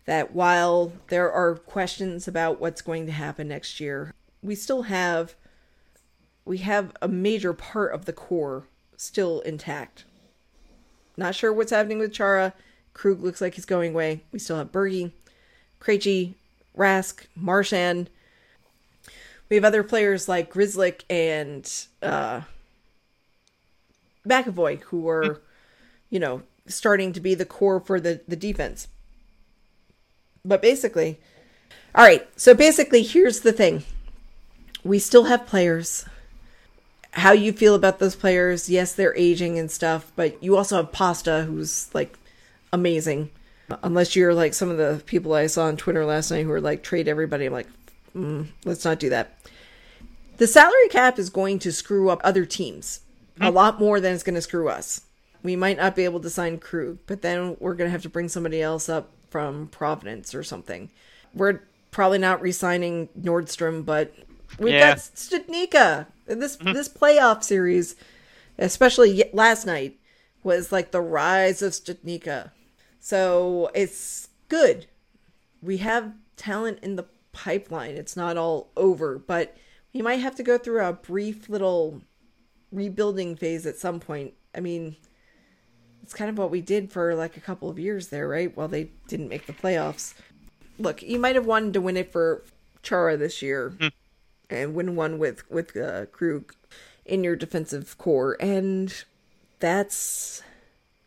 [0.05, 5.35] that while there are questions about what's going to happen next year, we still have
[6.45, 10.05] we have a major part of the core still intact.
[11.17, 12.53] Not sure what's happening with Chara.
[12.93, 14.21] Krug looks like he's going away.
[14.31, 15.11] We still have Bergie,
[15.81, 16.35] Krejci,
[16.77, 18.09] Rask, Marchand.
[19.49, 22.41] We have other players like Grzelcyk and uh,
[24.27, 25.41] McAvoy who are,
[26.09, 28.87] you know, starting to be the core for the, the defense.
[30.43, 31.19] But basically,
[31.93, 32.27] all right.
[32.35, 33.83] So basically, here's the thing
[34.83, 36.05] we still have players
[37.15, 38.69] how you feel about those players.
[38.69, 42.17] Yes, they're aging and stuff, but you also have Pasta, who's like
[42.73, 43.31] amazing.
[43.81, 46.61] Unless you're like some of the people I saw on Twitter last night who are
[46.61, 47.45] like trade everybody.
[47.45, 47.67] I'm like,
[48.15, 49.34] mm, let's not do that.
[50.37, 53.01] The salary cap is going to screw up other teams
[53.39, 53.53] a mm.
[53.53, 55.01] lot more than it's going to screw us.
[55.43, 58.09] We might not be able to sign Krug, but then we're going to have to
[58.09, 60.89] bring somebody else up from Providence or something.
[61.33, 64.13] We're probably not re-signing Nordstrom, but
[64.59, 64.91] we've Yeah.
[64.91, 66.07] got Studnicka.
[66.25, 66.73] This mm.
[66.73, 67.95] this playoff series,
[68.57, 69.97] especially last night,
[70.43, 72.51] was like the rise of Studnicka.
[72.99, 74.87] So it's good.
[75.61, 77.95] We have talent in the pipeline.
[77.95, 79.55] It's not all over, but
[79.95, 82.01] we might have to go through a brief little
[82.73, 84.33] rebuilding phase at some point.
[84.53, 84.97] I mean,
[86.03, 88.55] it's kind of what we did for like a couple of years there, right?
[88.57, 90.13] While they didn't make the playoffs.
[90.77, 92.43] Look, you might have wanted to win it for
[92.83, 93.73] Chara this year
[94.49, 96.53] and win one with with uh, Krug
[97.05, 99.05] in your defensive core, and
[99.59, 100.43] that's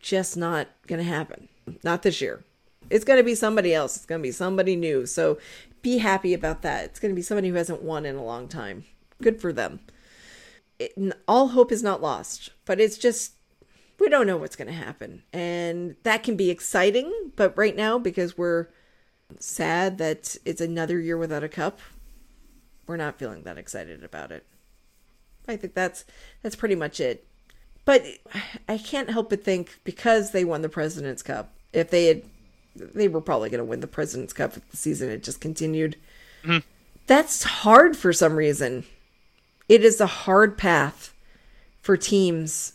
[0.01, 1.49] just not going to happen.
[1.85, 2.43] Not this year.
[2.89, 3.97] It's going to be somebody else.
[3.97, 5.05] It's going to be somebody new.
[5.05, 5.37] So
[5.83, 6.85] be happy about that.
[6.85, 8.85] It's going to be somebody who hasn't won in a long time.
[9.23, 9.81] Good for them.
[10.79, 10.93] It,
[11.27, 13.33] all hope is not lost, but it's just
[13.99, 15.23] we don't know what's going to happen.
[15.33, 18.69] And that can be exciting, but right now because we're
[19.39, 21.81] sad that it's another year without a cup,
[22.87, 24.47] we're not feeling that excited about it.
[25.47, 26.05] I think that's
[26.43, 27.27] that's pretty much it.
[27.85, 28.05] But
[28.69, 32.23] I can't help but think because they won the President's Cup, if they had
[32.79, 35.97] they were probably going to win the President's Cup if the season had just continued.
[36.43, 36.59] Mm-hmm.
[37.07, 38.85] That's hard for some reason.
[39.69, 41.13] It is a hard path
[41.81, 42.75] for teams.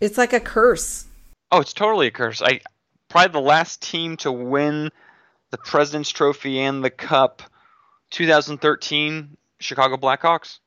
[0.00, 1.06] It's like a curse.
[1.50, 2.42] Oh, it's totally a curse.
[2.42, 2.60] I
[3.08, 4.90] probably the last team to win
[5.50, 7.42] the President's Trophy and the Cup,
[8.10, 10.58] 2013 Chicago Blackhawks,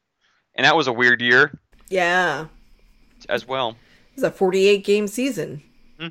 [0.55, 2.45] and that was a weird year Yeah.
[3.27, 3.75] as well.
[4.13, 5.62] It's a 48 game season.
[5.99, 6.07] Hmm.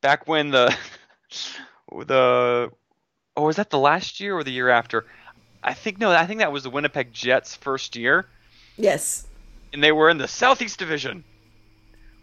[0.00, 0.74] Back when the
[2.06, 2.70] the
[3.36, 5.06] oh was that the last year or the year after?
[5.62, 8.26] I think no, I think that was the Winnipeg Jets' first year,
[8.76, 9.26] Yes.
[9.72, 11.22] and they were in the Southeast Division,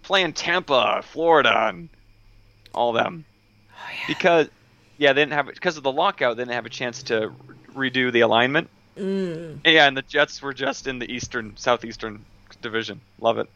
[0.03, 1.89] playing Tampa, Florida, and
[2.73, 3.25] all them.
[4.07, 4.49] Because
[4.97, 7.31] yeah, they didn't have because of the lockout, they didn't have a chance to
[7.73, 8.69] redo the alignment.
[8.97, 9.59] Mm.
[9.65, 12.25] Yeah, and the Jets were just in the Eastern Southeastern
[12.61, 12.99] Division.
[13.21, 13.49] Love it.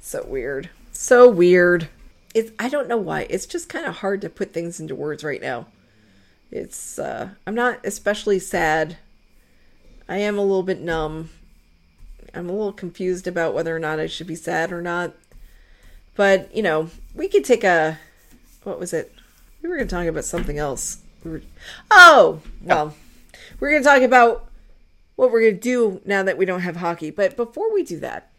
[0.00, 0.68] So weird.
[0.90, 1.88] So weird.
[2.34, 3.26] It's I don't know why.
[3.30, 5.66] It's just kind of hard to put things into words right now.
[6.50, 8.96] It's uh I'm not especially sad.
[10.08, 11.30] I am a little bit numb.
[12.34, 15.14] I'm a little confused about whether or not I should be sad or not.
[16.16, 17.98] But, you know, we could take a
[18.64, 19.12] what was it?
[19.62, 20.98] We were going to talk about something else.
[21.24, 21.42] We were,
[21.90, 22.94] oh, well,
[23.58, 24.48] we're going to talk about
[25.16, 27.10] what we're going to do now that we don't have hockey.
[27.10, 28.30] But before we do that,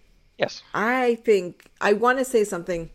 [0.41, 0.63] Yes.
[0.73, 2.89] I think I want to say something.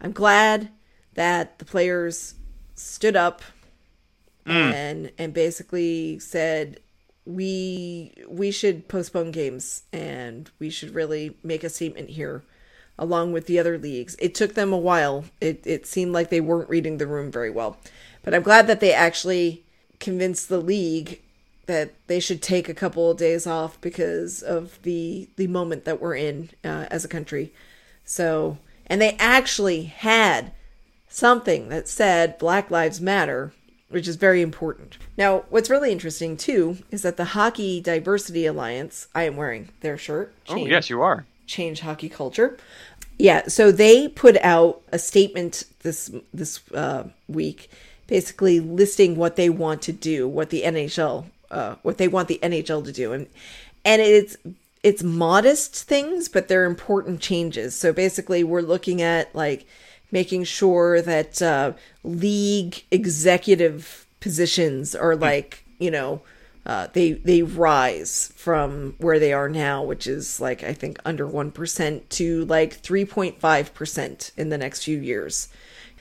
[0.00, 0.70] I'm glad
[1.14, 2.34] that the players
[2.74, 3.42] stood up
[4.44, 6.78] and and basically said
[7.24, 12.44] we we should postpone games and we should really make a statement here
[12.98, 14.16] along with the other leagues.
[14.18, 15.24] It took them a while.
[15.40, 17.78] It it seemed like they weren't reading the room very well.
[18.22, 19.64] But I'm glad that they actually
[19.98, 21.20] convinced the league
[21.66, 26.00] that they should take a couple of days off because of the the moment that
[26.00, 27.52] we're in uh, as a country.
[28.04, 30.52] So, and they actually had
[31.08, 33.52] something that said Black Lives Matter,
[33.88, 34.98] which is very important.
[35.16, 39.96] Now, what's really interesting too is that the Hockey Diversity Alliance, I am wearing their
[39.98, 40.34] shirt.
[40.48, 41.26] Oh yes, you are.
[41.46, 42.58] change hockey culture.
[43.18, 47.70] Yeah, so they put out a statement this this uh, week,
[48.06, 52.38] basically listing what they want to do, what the NHL uh, what they want the
[52.42, 53.26] NHL to do, and
[53.84, 54.36] and it's
[54.86, 57.74] it's modest things, but they're important changes.
[57.74, 59.66] So basically, we're looking at like
[60.12, 61.72] making sure that uh,
[62.04, 65.22] league executive positions are hmm.
[65.22, 66.22] like you know
[66.64, 71.26] uh, they they rise from where they are now, which is like I think under
[71.26, 75.48] one percent to like three point five percent in the next few years.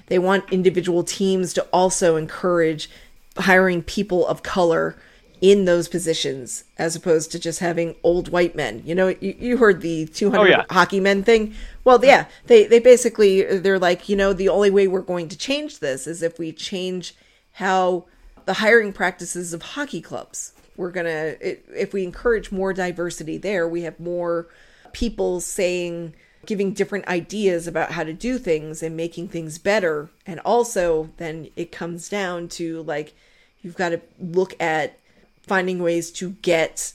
[0.09, 2.87] They want individual teams to also encourage
[3.35, 4.95] hiring people of color
[5.41, 8.81] in those positions as opposed to just having old white men.
[8.85, 10.65] You know, you, you heard the 200 oh, yeah.
[10.69, 11.53] hockey men thing.
[11.83, 15.37] Well, yeah, they, they basically, they're like, you know, the only way we're going to
[15.37, 17.15] change this is if we change
[17.53, 18.05] how
[18.45, 20.53] the hiring practices of hockey clubs.
[20.77, 24.47] We're going to, if we encourage more diversity there, we have more
[24.91, 26.13] people saying,
[26.45, 30.09] giving different ideas about how to do things and making things better.
[30.25, 33.13] And also, then it comes down to like,
[33.61, 34.99] you've got to look at
[35.47, 36.93] finding ways to get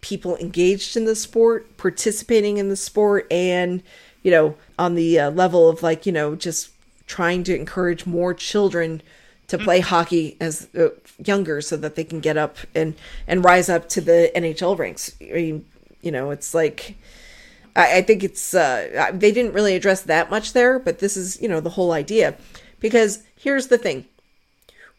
[0.00, 3.82] people engaged in the sport, participating in the sport, and,
[4.22, 6.70] you know, on the uh, level of like, you know, just
[7.06, 9.02] trying to encourage more children
[9.48, 9.64] to mm-hmm.
[9.64, 10.88] play hockey as uh,
[11.18, 12.94] younger so that they can get up and
[13.26, 15.14] and rise up to the NHL ranks.
[15.20, 15.64] I mean,
[16.00, 16.96] you know, it's like
[17.74, 21.40] I, I think it's uh, they didn't really address that much there, but this is
[21.42, 22.36] you know the whole idea
[22.78, 24.06] because here's the thing: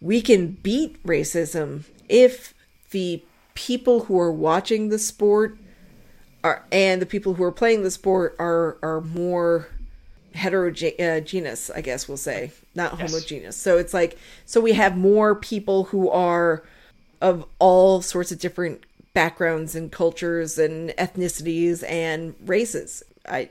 [0.01, 2.53] we can beat racism if
[2.91, 3.23] the
[3.53, 5.57] people who are watching the sport
[6.43, 9.67] are and the people who are playing the sport are are more
[10.33, 13.11] heterogeneous i guess we'll say not yes.
[13.11, 13.57] homogeneous.
[13.57, 16.63] So it's like so we have more people who are
[17.21, 23.03] of all sorts of different backgrounds and cultures and ethnicities and races.
[23.27, 23.49] I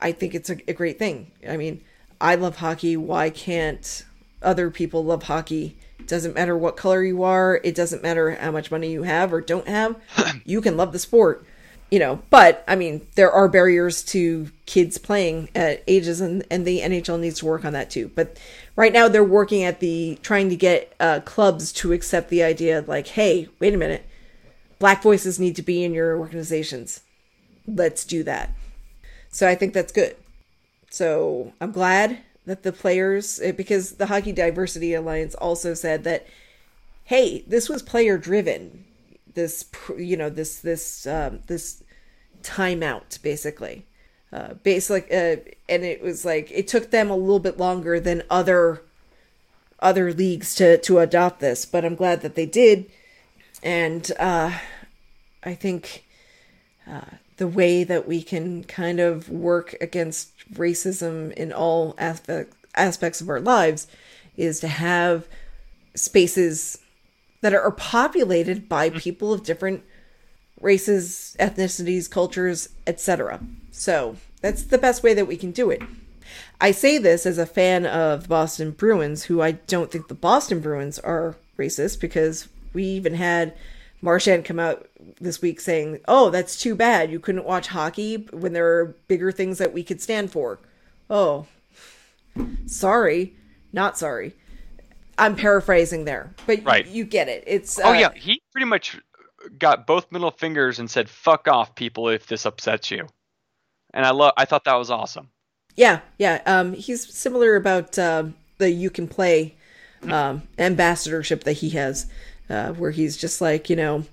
[0.00, 1.30] i think it's a, a great thing.
[1.48, 1.82] I mean
[2.20, 2.96] i love hockey.
[2.96, 4.04] Why can't
[4.42, 7.60] other people love hockey doesn't matter what color you are.
[7.64, 9.96] It doesn't matter how much money you have or don't have.
[10.44, 11.44] you can love the sport,
[11.90, 12.22] you know.
[12.30, 17.20] But I mean, there are barriers to kids playing at ages, and and the NHL
[17.20, 18.10] needs to work on that too.
[18.14, 18.38] But
[18.76, 22.84] right now, they're working at the trying to get uh, clubs to accept the idea,
[22.86, 24.06] like, hey, wait a minute,
[24.78, 27.00] black voices need to be in your organizations.
[27.66, 28.52] Let's do that.
[29.30, 30.16] So I think that's good.
[30.90, 36.26] So I'm glad that the players eh, because the Hockey Diversity Alliance also said that
[37.04, 38.84] hey, this was player driven.
[39.34, 39.64] This
[39.96, 41.82] you know this this um, this
[42.42, 43.86] timeout basically.
[44.32, 45.36] Uh, basically, uh,
[45.68, 48.82] and it was like it took them a little bit longer than other
[49.80, 52.90] other leagues to to adopt this, but I'm glad that they did,
[53.62, 54.58] and uh,
[55.44, 56.04] I think
[56.90, 63.20] uh, the way that we can kind of work against racism in all aspect, aspects
[63.20, 63.86] of our lives
[64.36, 65.26] is to have
[65.94, 66.78] spaces
[67.40, 68.98] that are populated by mm-hmm.
[68.98, 69.82] people of different
[70.60, 73.40] races, ethnicities, cultures, etc.
[73.70, 75.82] So that's the best way that we can do it.
[76.60, 80.60] I say this as a fan of Boston Bruins, who I don't think the Boston
[80.60, 83.54] Bruins are racist because we even had
[84.00, 84.88] Marchand come out
[85.20, 87.10] this week saying, "Oh, that's too bad.
[87.10, 90.58] You couldn't watch hockey when there are bigger things that we could stand for."
[91.08, 91.46] Oh,
[92.66, 93.34] sorry,
[93.72, 94.34] not sorry.
[95.18, 96.86] I'm paraphrasing there, but right.
[96.86, 97.44] you, get it.
[97.46, 98.98] It's oh uh, yeah, he pretty much
[99.58, 103.06] got both middle fingers and said, "Fuck off, people, if this upsets you."
[103.94, 104.32] And I love.
[104.36, 105.30] I thought that was awesome.
[105.76, 106.42] Yeah, yeah.
[106.46, 108.24] Um, he's similar about uh,
[108.58, 109.56] the you can play
[110.08, 112.06] um, ambassadorship that he has
[112.48, 114.04] uh, where he's just like, you know,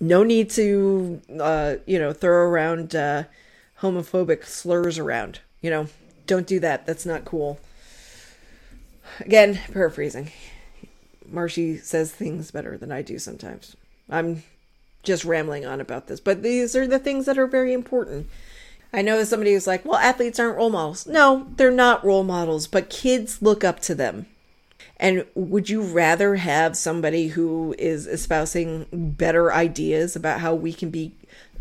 [0.00, 3.24] no need to, uh, you know, throw around uh,
[3.80, 5.40] homophobic slurs around.
[5.60, 5.88] You know,
[6.26, 6.86] don't do that.
[6.86, 7.58] That's not cool.
[9.20, 10.30] Again, paraphrasing.
[11.28, 13.76] Marshy says things better than I do sometimes.
[14.08, 14.42] I'm
[15.02, 18.28] just rambling on about this, but these are the things that are very important.
[18.92, 21.06] I know somebody who's like, well, athletes aren't role models.
[21.06, 24.26] No, they're not role models, but kids look up to them.
[24.98, 30.90] And would you rather have somebody who is espousing better ideas about how we can
[30.90, 31.12] be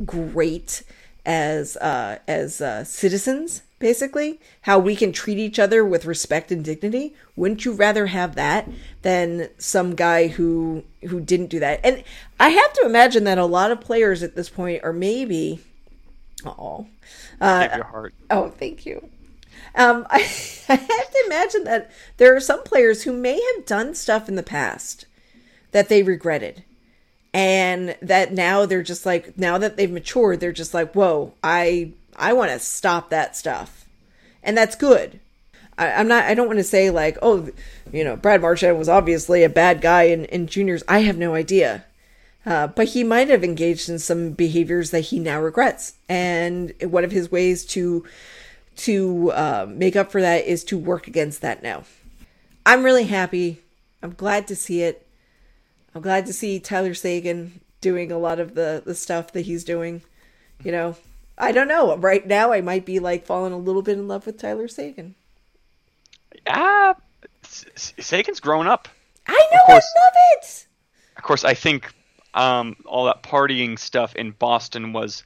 [0.05, 0.83] great
[1.25, 6.63] as uh, as uh, citizens, basically, how we can treat each other with respect and
[6.63, 7.13] dignity?
[7.35, 8.69] Wouldn't you rather have that
[9.01, 11.81] than some guy who who didn't do that?
[11.83, 12.03] And
[12.39, 15.59] I have to imagine that a lot of players at this point are maybe,
[16.45, 16.87] oh,
[17.41, 18.13] uh, your heart.
[18.29, 19.09] Oh, thank you.
[19.75, 20.19] Um, I,
[20.69, 24.35] I have to imagine that there are some players who may have done stuff in
[24.35, 25.05] the past
[25.71, 26.63] that they regretted.
[27.33, 31.91] And that now they're just like now that they've matured, they're just like, whoa, I
[32.15, 33.85] I want to stop that stuff.
[34.41, 35.19] And that's good.
[35.77, 37.49] I, am not I don't want to say like, oh,
[37.91, 40.83] you know, Brad Marchand was obviously a bad guy in, in juniors.
[40.87, 41.83] I have no idea.
[42.45, 45.95] Uh, but he might have engaged in some behaviors that he now regrets.
[46.07, 48.05] And one of his ways to
[48.77, 51.83] to uh, make up for that is to work against that now.
[52.65, 53.61] I'm really happy.
[54.01, 55.07] I'm glad to see it.
[55.93, 59.63] I'm glad to see Tyler Seguin doing a lot of the the stuff that he's
[59.63, 60.01] doing.
[60.63, 60.95] You know,
[61.37, 61.95] I don't know.
[61.97, 65.15] Right now, I might be like falling a little bit in love with Tyler Seguin.
[66.47, 66.95] Ah,
[67.43, 68.87] Seguin's grown up.
[69.27, 69.65] I know.
[69.65, 70.67] Course, I love it.
[71.17, 71.93] Of course, I think
[72.33, 75.23] um, all that partying stuff in Boston was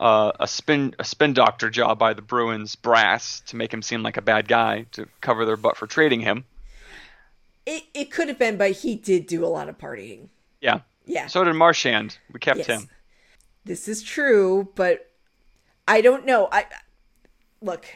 [0.00, 4.02] uh, a spin a spin doctor job by the Bruins brass to make him seem
[4.02, 6.44] like a bad guy to cover their butt for trading him.
[7.66, 10.28] It it could have been, but he did do a lot of partying.
[10.60, 10.80] Yeah.
[11.04, 11.26] Yeah.
[11.26, 12.16] So did Marchand.
[12.32, 12.66] We kept yes.
[12.66, 12.88] him.
[13.64, 15.10] This is true, but
[15.86, 16.48] I don't know.
[16.50, 16.64] I
[17.60, 17.86] look.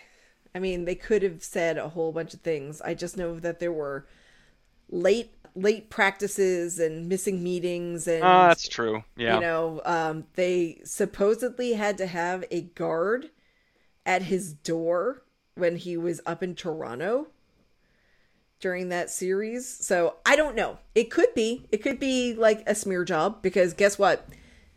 [0.54, 2.82] I mean, they could have said a whole bunch of things.
[2.82, 4.06] I just know that there were
[4.90, 9.04] late late practices and missing meetings and uh, that's true.
[9.16, 9.36] yeah.
[9.36, 13.30] you know um, they supposedly had to have a guard
[14.04, 15.22] at his door
[15.54, 17.28] when he was up in toronto
[18.64, 19.68] during that series.
[19.68, 20.78] So i don't know.
[20.94, 21.66] It could be.
[21.70, 24.26] It could be like a smear job because guess what?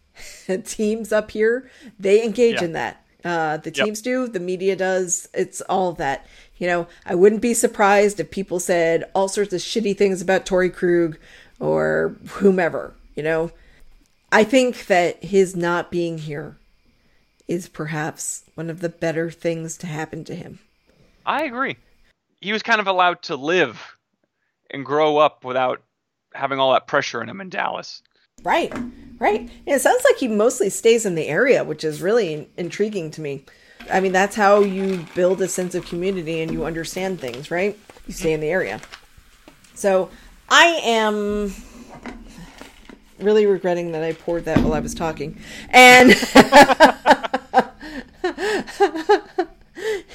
[0.65, 2.65] Teams up here they engage yeah.
[2.65, 4.03] in that uh, the teams yep.
[4.03, 6.25] do the media does it's all that
[6.57, 10.45] you know, I wouldn't be surprised if people said all sorts of shitty things about
[10.45, 11.17] Torey Krug
[11.59, 13.51] or whomever, you know.
[14.31, 16.57] I think that his not being here
[17.47, 20.59] is perhaps one of the better things to happen to him.
[21.25, 21.77] I agree.
[22.41, 23.95] He was kind of allowed to live
[24.71, 25.81] and grow up without
[26.33, 28.01] having all that pressure in him in Dallas.
[28.43, 28.73] Right,
[29.19, 29.41] right.
[29.41, 33.21] And it sounds like he mostly stays in the area, which is really intriguing to
[33.21, 33.45] me.
[33.91, 37.77] I mean, that's how you build a sense of community and you understand things, right?
[38.05, 38.81] You stay in the area.
[39.75, 40.09] So
[40.49, 41.53] I am
[43.19, 45.39] really regretting that I poured that while I was talking.
[45.69, 46.09] And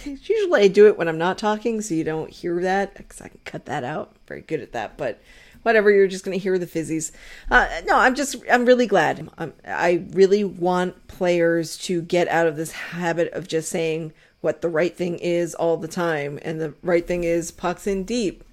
[0.05, 3.29] usually I do it when I'm not talking, so you don't hear that because I
[3.29, 4.15] can cut that out.
[4.27, 5.21] Very good at that, but
[5.63, 7.13] whatever you're just going to hear the fizzies.
[7.51, 9.29] Uh, no i'm just i'm really glad.
[9.39, 14.61] I'm, i really want players to get out of this habit of just saying what
[14.61, 18.45] the right thing is all the time and the right thing is pucks in deep.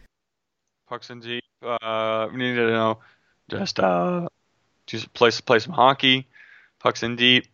[0.87, 2.99] Pucks in deep uh we need to you know
[3.49, 4.27] just uh
[4.87, 6.27] just play play some hockey
[6.79, 7.47] pucks in deep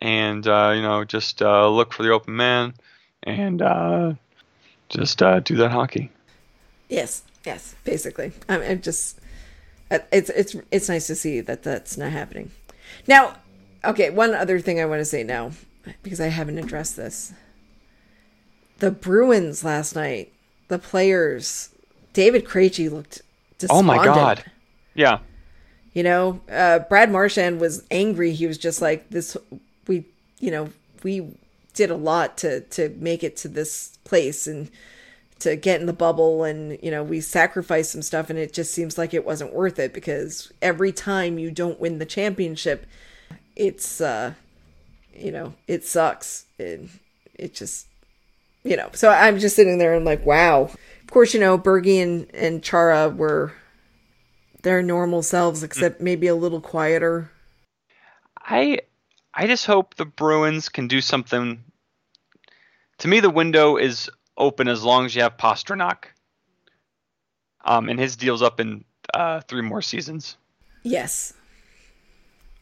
[0.00, 2.74] and uh you know just uh look for the open man
[3.22, 4.12] and uh
[4.88, 6.10] just uh do that hockey.
[6.88, 8.32] Yes Yes, basically.
[8.48, 9.18] I mean, just
[9.90, 12.50] it's it's it's nice to see that that's not happening.
[13.06, 13.36] Now,
[13.84, 15.52] okay, one other thing I want to say now
[16.02, 17.32] because I haven't addressed this.
[18.78, 20.32] The Bruins last night,
[20.68, 21.70] the players,
[22.12, 23.22] David Krejci looked
[23.58, 23.90] despondent.
[23.90, 24.44] Oh my god.
[24.94, 25.18] Yeah.
[25.94, 28.32] You know, uh, Brad Marchand was angry.
[28.32, 29.36] He was just like this
[29.86, 30.04] we,
[30.38, 30.70] you know,
[31.02, 31.34] we
[31.74, 34.70] did a lot to to make it to this place and
[35.40, 38.72] to get in the bubble and you know we sacrificed some stuff and it just
[38.72, 42.86] seems like it wasn't worth it because every time you don't win the championship
[43.56, 44.34] it's uh
[45.14, 46.88] you know it sucks and
[47.34, 47.86] it just
[48.64, 50.62] you know so i'm just sitting there and like wow.
[50.62, 53.52] Of course you know bergie and, and chara were
[54.62, 57.30] their normal selves except maybe a little quieter.
[58.36, 58.80] I
[59.34, 61.64] i just hope the bruins can do something.
[62.98, 66.04] To me the window is open as long as you have Pastrnak.
[67.64, 70.36] Um, and his deal's up in uh, three more seasons.
[70.82, 71.34] Yes.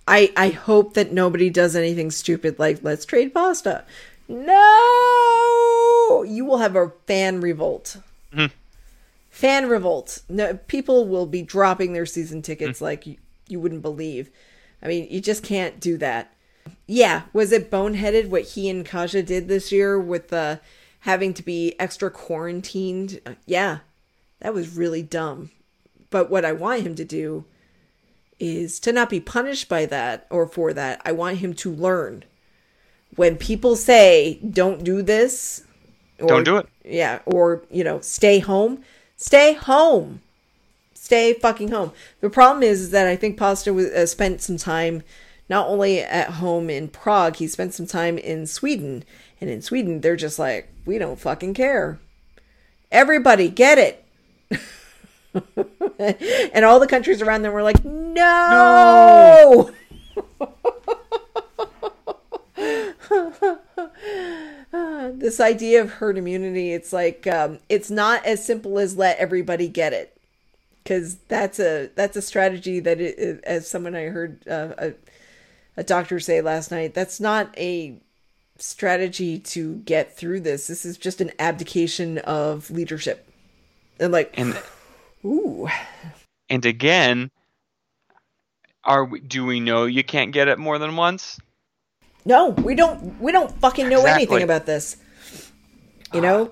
[0.08, 3.84] I I hope that nobody does anything stupid like let's trade pasta.
[4.28, 7.98] No, you will have a fan revolt.
[8.32, 8.54] Mm-hmm.
[9.30, 10.22] Fan revolt.
[10.28, 12.84] No, people will be dropping their season tickets mm-hmm.
[12.84, 13.16] like you,
[13.48, 14.30] you wouldn't believe.
[14.82, 16.32] I mean, you just can't do that.
[16.86, 20.60] Yeah, was it boneheaded what he and Kase did this year with the
[21.06, 23.20] having to be extra quarantined.
[23.46, 23.78] Yeah,
[24.40, 25.50] that was really dumb.
[26.10, 27.44] But what I want him to do
[28.40, 31.00] is to not be punished by that or for that.
[31.04, 32.24] I want him to learn.
[33.14, 35.62] When people say, don't do this,
[36.18, 36.68] or, don't do it.
[36.84, 38.82] Yeah, or, you know, stay home,
[39.16, 40.22] stay home.
[40.92, 41.92] Stay fucking home.
[42.20, 45.04] The problem is, is that I think Pasta was, uh, spent some time
[45.48, 49.04] not only at home in Prague, he spent some time in Sweden.
[49.40, 51.98] And in Sweden, they're just like, we don't fucking care.
[52.90, 54.02] Everybody get it.
[56.54, 59.70] and all the countries around them were like, no.
[59.70, 59.70] no!
[65.18, 69.68] this idea of herd immunity, it's like, um, it's not as simple as let everybody
[69.68, 70.16] get it.
[70.82, 74.92] because that's a that's a strategy that it, as someone I heard uh, a,
[75.76, 77.98] a doctor say last night, that's not a
[78.58, 80.66] strategy to get through this.
[80.66, 83.28] This is just an abdication of leadership.
[84.00, 84.56] And like, And
[85.24, 85.68] ooh,
[86.48, 87.30] and again,
[88.84, 91.38] are we, do we know you can't get it more than once?
[92.24, 94.22] no, we don't we don't fucking know Exactly.
[94.22, 94.96] anything about this.
[96.12, 96.50] You know,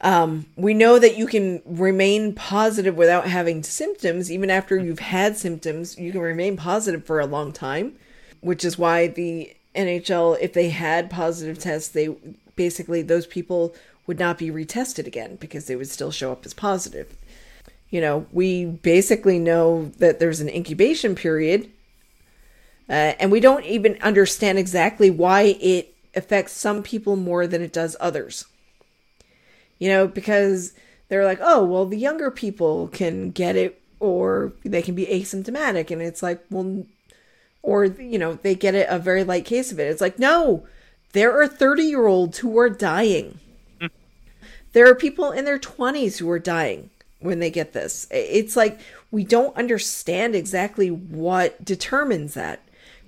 [0.00, 5.36] um, we know that you can remain positive without having symptoms, even after you've had
[5.36, 5.98] symptoms.
[5.98, 7.96] You can remain positive for a long time,
[8.40, 12.14] which is why the NHL, if they had positive tests, they
[12.56, 13.74] basically those people
[14.06, 17.16] would not be retested again because they would still show up as positive.
[17.90, 21.70] You know, we basically know that there's an incubation period,
[22.88, 27.72] uh, and we don't even understand exactly why it affects some people more than it
[27.72, 28.46] does others.
[29.78, 30.72] You know, because
[31.08, 35.90] they're like, oh, well, the younger people can get it or they can be asymptomatic.
[35.90, 36.84] And it's like, well,
[37.64, 39.88] or, you know, they get it a very light case of it.
[39.88, 40.66] It's like, no,
[41.12, 43.40] there are 30 year olds who are dying.
[44.72, 46.90] There are people in their 20s who are dying
[47.20, 48.06] when they get this.
[48.10, 52.60] It's like we don't understand exactly what determines that.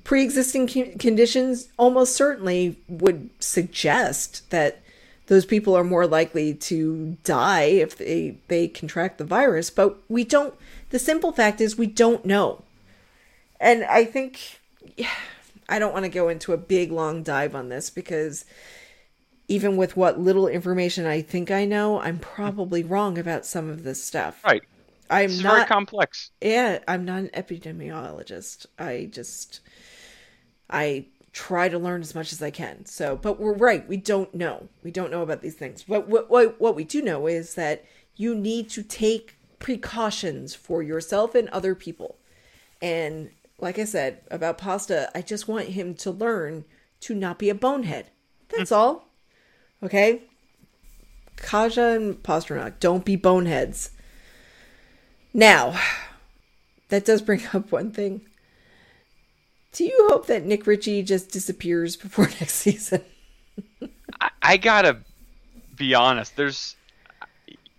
[0.04, 4.80] Pre existing conditions almost certainly would suggest that
[5.26, 10.22] those people are more likely to die if they, they contract the virus, but we
[10.22, 10.54] don't.
[10.90, 12.62] The simple fact is, we don't know.
[13.60, 14.60] And I think
[15.68, 18.44] I don't want to go into a big long dive on this because
[19.48, 23.84] even with what little information I think I know, I'm probably wrong about some of
[23.84, 24.44] this stuff.
[24.44, 24.62] Right.
[25.10, 26.30] I'm It's very not complex.
[26.40, 28.66] yeah, I'm not an epidemiologist.
[28.78, 29.60] I just
[30.70, 32.86] I try to learn as much as I can.
[32.86, 34.68] So, but we're right, we don't know.
[34.82, 35.84] We don't know about these things.
[35.84, 37.84] But what what, what we do know is that
[38.16, 42.18] you need to take precautions for yourself and other people.
[42.82, 46.64] And like I said about pasta, I just want him to learn
[47.00, 48.10] to not be a bonehead.
[48.48, 49.08] That's all.
[49.82, 50.22] Okay?
[51.36, 53.90] Kase and Pastrnak, don't be boneheads.
[55.34, 55.78] Now,
[56.88, 58.22] that does bring up one thing.
[59.72, 63.02] Do you hope that Nick Ritchie just disappears before next season?
[64.20, 64.98] I, I gotta
[65.76, 66.36] be honest.
[66.36, 66.76] There's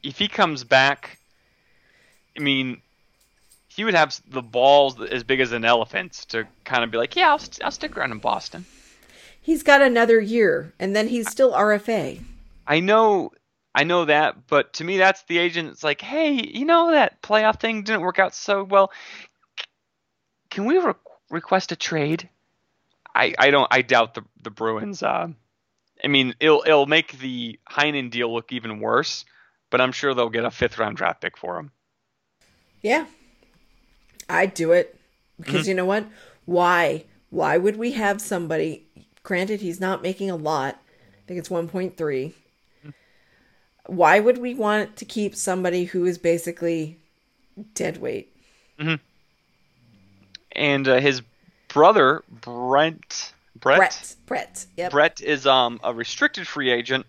[0.04, 1.18] if he comes back,
[2.38, 2.82] I mean,
[3.78, 7.16] he would have the balls as big as an elephant's to kind of be like,
[7.16, 8.66] yeah, I'll, st- I'll stick around in Boston.
[9.40, 12.20] He's got another year, and then he's still RFA.
[12.66, 13.32] I know,
[13.76, 15.70] I know that, but to me, that's the agent.
[15.70, 18.92] It's like, hey, you know that playoff thing didn't work out so well.
[20.50, 20.94] Can we re-
[21.30, 22.28] request a trade?
[23.14, 23.68] I, I don't.
[23.70, 25.04] I doubt the the Bruins.
[25.04, 25.28] Uh,
[26.04, 29.24] I mean, it'll it'll make the Heinen deal look even worse,
[29.70, 31.72] but I'm sure they'll get a fifth round draft pick for him.
[32.82, 33.06] Yeah.
[34.30, 35.00] I'd do it.
[35.40, 36.06] Because you know what?
[36.46, 37.06] Why?
[37.30, 38.88] Why would we have somebody
[39.28, 40.76] granted he's not making a lot.
[41.14, 42.34] I think it's 1.3.
[43.88, 46.98] Why would we want to keep somebody who is basically
[47.74, 48.34] dead weight?
[50.54, 51.22] And uh, his
[51.68, 54.16] brother Brent Brett Brett.
[54.26, 54.66] Brett.
[54.78, 54.92] Yep.
[54.92, 57.06] Brett is um a restricted free agent.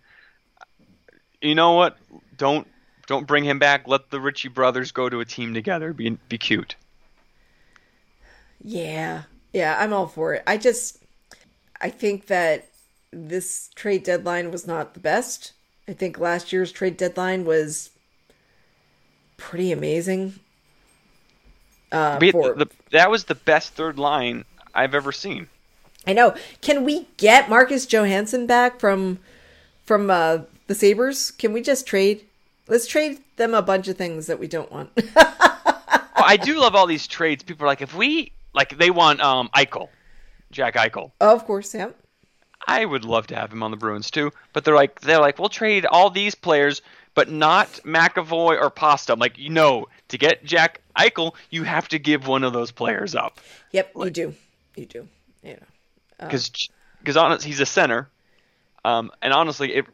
[1.40, 1.96] You know what?
[2.36, 2.66] Don't
[3.06, 3.86] don't bring him back.
[3.86, 5.92] Let the Ritchie brothers go to a team together.
[5.92, 6.74] Be be cute.
[8.62, 9.22] Yeah.
[9.52, 10.42] Yeah, I'm all for it.
[10.46, 11.02] I just
[11.80, 12.68] I think that
[13.12, 15.52] this trade deadline was not the best.
[15.86, 17.90] I think last year's trade deadline was
[19.36, 20.34] pretty amazing.
[21.90, 24.44] Uh, for, the, that was the best third line
[24.74, 25.48] I've ever seen.
[26.06, 26.34] I know.
[26.60, 29.18] Can we get Marcus Johansson back from
[29.86, 31.30] from uh, the Sabres?
[31.30, 32.26] Can we just trade?
[32.66, 34.90] Let's trade them a bunch of things that we don't want.
[36.18, 37.44] Well, I do love all these trades.
[37.44, 39.88] People are like, if we like, they want um Eichel,
[40.50, 41.12] Jack Eichel.
[41.20, 41.90] of course, yeah.
[42.66, 45.38] I would love to have him on the Bruins too, but they're like they're like
[45.38, 46.82] we'll trade all these players,
[47.14, 49.12] but not McAvoy or Pasta.
[49.12, 52.70] I'm like, you know, to get Jack Eichel, you have to give one of those
[52.70, 53.40] players up
[53.72, 54.34] Yep, you do.
[54.76, 55.08] You do.
[55.42, 55.66] You know.
[56.18, 56.50] because
[56.98, 58.08] because honest he's a center,
[58.84, 59.86] um, and honestly, it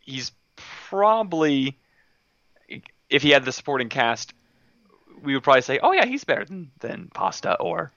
[0.00, 0.32] he's
[0.88, 1.76] probably
[3.08, 4.32] if he had the supporting cast,
[5.22, 7.92] we would probably say, oh yeah, he's better than than Pasta or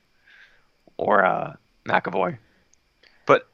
[0.98, 1.54] or uh,
[1.86, 2.38] McAvoy.
[3.26, 3.48] But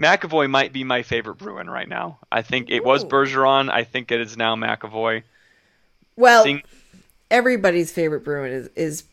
[0.00, 2.18] McAvoy might be my favorite Bruin right now.
[2.30, 3.70] I think it was Bergeron.
[3.70, 5.22] I think it is now McAvoy.
[6.16, 6.62] Well, Seeing-
[7.30, 9.04] everybody's favorite Bruin is is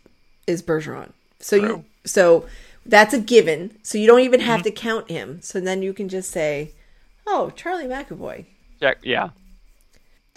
[0.45, 1.11] is Bergeron.
[1.39, 1.67] So True.
[1.67, 2.45] you so
[2.85, 3.77] that's a given.
[3.83, 5.41] So you don't even have to count him.
[5.41, 6.71] So then you can just say,
[7.25, 8.45] "Oh, Charlie McAvoy."
[8.79, 9.29] Jack, yeah,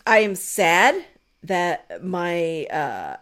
[0.07, 1.05] I am sad
[1.43, 3.17] that my uh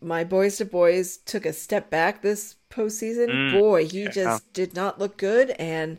[0.00, 3.28] my boys to boys took a step back this postseason.
[3.28, 4.10] Mm, Boy, he yeah.
[4.10, 5.98] just did not look good and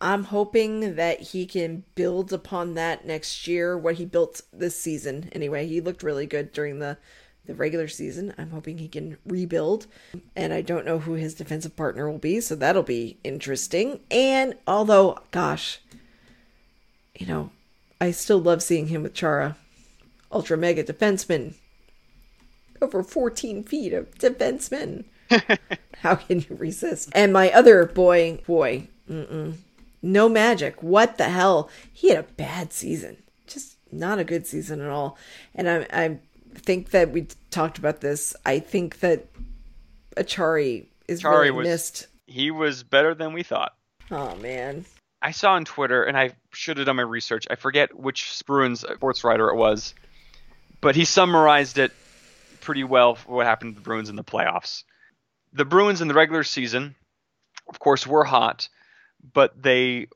[0.00, 5.28] I'm hoping that he can build upon that next year, what he built this season.
[5.30, 6.98] Anyway, he looked really good during the
[7.44, 8.34] the regular season.
[8.38, 9.86] I'm hoping he can rebuild.
[10.36, 14.00] And I don't know who his defensive partner will be, so that'll be interesting.
[14.10, 15.80] And although, gosh,
[17.18, 17.50] you know,
[18.00, 19.56] I still love seeing him with Chara.
[20.30, 21.54] Ultra mega defenseman.
[22.82, 25.04] Over 14 feet of defenseman.
[25.98, 27.10] How can you resist?
[27.14, 29.54] And my other boy, boy, mm-mm,
[30.02, 30.82] no magic.
[30.82, 31.70] What the hell?
[31.92, 33.22] He had a bad season.
[33.46, 35.16] Just not a good season at all.
[35.54, 36.18] And I, I
[36.54, 38.34] think that we talked about this.
[38.44, 39.26] I think that
[40.16, 42.06] Acciari is Acciari really was- missed.
[42.26, 43.74] He was better than we thought.
[44.10, 44.84] Oh man.
[45.20, 47.46] I saw on Twitter, and I should have done my research.
[47.48, 49.94] I forget which Bruins uh, sports writer it was,
[50.80, 51.92] but he summarized it
[52.62, 54.84] pretty well for what happened to the Bruins in the playoffs.
[55.52, 56.94] The Bruins in the regular season,
[57.68, 58.68] of course, were hot,
[59.34, 60.06] but they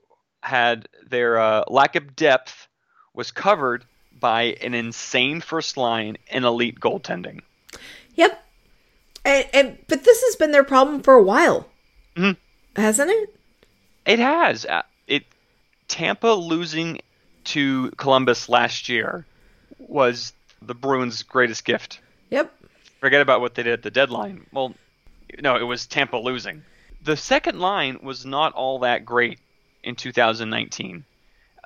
[0.43, 2.69] had their uh, lack of depth
[3.13, 3.85] was covered
[4.19, 7.41] by an insane first line and elite goaltending.
[8.15, 8.43] Yep.
[9.25, 11.69] And, and but this has been their problem for a while,
[12.17, 12.37] Mhm.
[12.77, 13.35] hasn't it?
[14.07, 14.65] It has.
[14.65, 15.25] Uh, It
[15.89, 17.01] Tampa losing
[17.45, 19.27] to Columbus last year
[19.79, 20.33] was
[20.63, 22.01] the Bruins' greatest gift.
[22.31, 22.53] Yep.
[23.01, 24.47] Forget about what they did at the deadline.
[24.53, 24.75] Well,
[25.41, 26.63] no, it was Tampa losing.
[27.03, 29.39] The second line was not all that great
[29.83, 31.05] in 2019.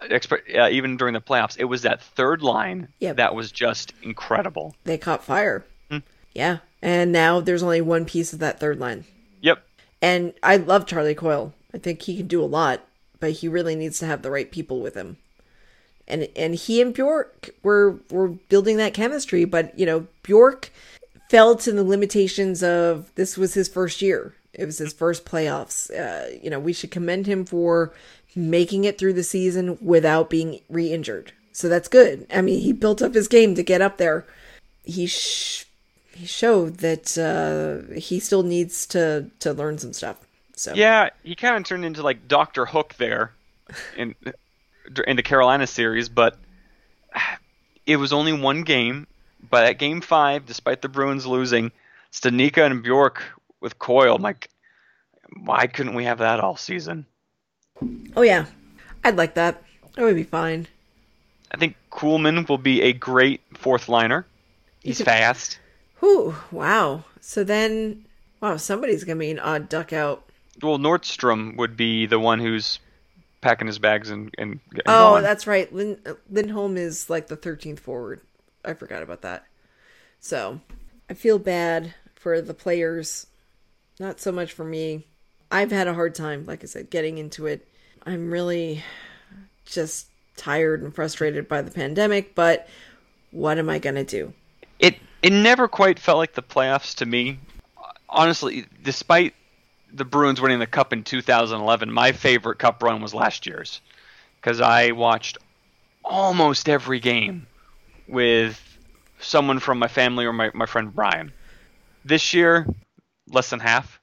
[0.02, 3.16] Uh, even during the playoffs, it was that third line Yep.
[3.16, 4.74] that was just incredible.
[4.84, 5.64] They caught fire.
[5.90, 5.98] Hmm.
[6.34, 6.58] Yeah.
[6.82, 9.04] And now there's only one piece of that third line.
[9.42, 9.62] Yep.
[10.00, 11.52] And I love Charlie Coyle.
[11.74, 12.80] I think he can do a lot,
[13.20, 15.18] but he really needs to have the right people with him.
[16.10, 20.70] And and he and Bjork were were building that chemistry, but you know, Bjork
[21.30, 24.34] fell to the limitations of this was his first year.
[24.52, 25.90] It was his first playoffs.
[25.90, 27.92] Uh, you know, we should commend him for
[28.34, 31.32] making it through the season without being re-injured.
[31.52, 32.26] So that's good.
[32.32, 34.26] I mean, he built up his game to get up there.
[34.84, 35.66] He sh-
[36.14, 40.18] he showed that uh, he still needs to to learn some stuff.
[40.56, 43.32] So Yeah, he kind of turned into like Doctor Hook there
[43.96, 44.14] in
[45.06, 46.36] in the Carolina series, but
[47.86, 49.06] it was only one game.
[49.48, 51.72] But at Game Five, despite the Bruins losing,
[52.12, 53.22] Studnicka and Bjork
[53.60, 54.50] with Coyle, I'm like,
[55.42, 57.06] why couldn't we have that all season?
[58.16, 58.46] Oh yeah,
[59.02, 59.62] I'd like that.
[59.96, 60.66] That would be fine.
[61.50, 64.26] I think Kuhlman will be a great fourth liner.
[64.82, 65.58] He's could- fast.
[66.00, 67.04] Whew, wow.
[67.20, 68.04] So then,
[68.40, 70.24] wow, somebody's gonna be an odd duck out.
[70.62, 72.78] Well, Nordstrom would be the one who's
[73.40, 75.22] packing his bags and and, and Oh, going.
[75.22, 75.72] that's right.
[75.72, 78.20] Lin- Lindholm is like the thirteenth forward.
[78.64, 79.44] I forgot about that.
[80.20, 80.60] So
[81.08, 83.26] I feel bad for the players.
[83.98, 85.06] Not so much for me.
[85.50, 87.66] I've had a hard time, like I said, getting into it.
[88.06, 88.82] I'm really
[89.64, 92.68] just tired and frustrated by the pandemic, but
[93.30, 94.32] what am I gonna do?
[94.78, 97.38] it it never quite felt like the playoffs to me.
[98.08, 99.34] Honestly, despite
[99.92, 103.80] the Bruins winning the cup in 2011, my favorite cup run was last year's
[104.40, 105.38] because I watched
[106.04, 107.46] almost every game
[108.08, 108.60] with
[109.20, 111.32] someone from my family or my, my friend Brian.
[112.04, 112.66] This year,
[113.28, 114.00] less than half.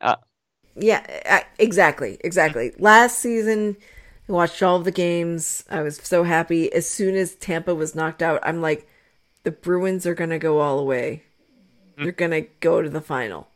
[0.00, 0.16] Uh,
[0.76, 2.72] Yeah, exactly, exactly.
[2.78, 3.76] Last season,
[4.28, 5.64] I watched all the games.
[5.70, 6.72] I was so happy.
[6.72, 8.88] As soon as Tampa was knocked out, I'm like,
[9.44, 11.24] the Bruins are gonna go all the way.
[12.02, 13.48] They're gonna go to the final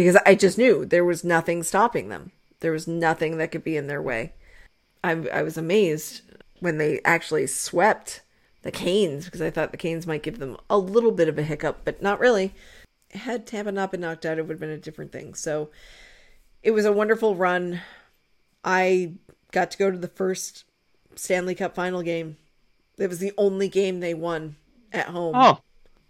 [0.00, 2.32] because I just knew there was nothing stopping them.
[2.60, 4.32] There was nothing that could be in their way.
[5.04, 6.22] I I was amazed
[6.60, 8.22] when they actually swept
[8.62, 11.42] the Canes because I thought the Canes might give them a little bit of a
[11.42, 12.54] hiccup, but not really.
[13.10, 15.34] Had Tampa not been knocked out, it would have been a different thing.
[15.34, 15.68] So
[16.62, 17.82] it was a wonderful run.
[18.64, 19.14] I
[19.52, 20.64] got to go to the first
[21.14, 22.38] Stanley Cup final game.
[22.96, 24.56] It was the only game they won
[24.92, 25.34] at home.
[25.36, 25.60] oh,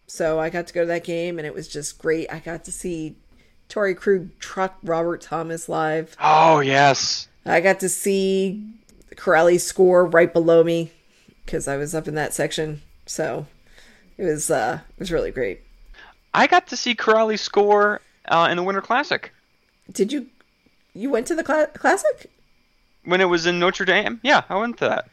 [0.07, 2.31] So I got to go to that game and it was just great.
[2.33, 3.17] I got to see
[3.71, 6.15] Torey Krug truck Robert Thomas live.
[6.21, 7.29] oh yes.
[7.47, 8.63] I got to see
[9.15, 10.93] Kuraly score right below me
[11.47, 12.83] because I was up in that section.
[13.07, 13.47] So
[14.19, 15.61] it was uh it was really great.
[16.35, 19.33] I got to see Kuraly score uh, in the Winter Classic
[19.91, 20.27] Did you
[20.95, 22.31] you went to the cla- classic?
[23.05, 24.21] when it was in Notre Dame.
[24.23, 25.09] Yeah, I went to that.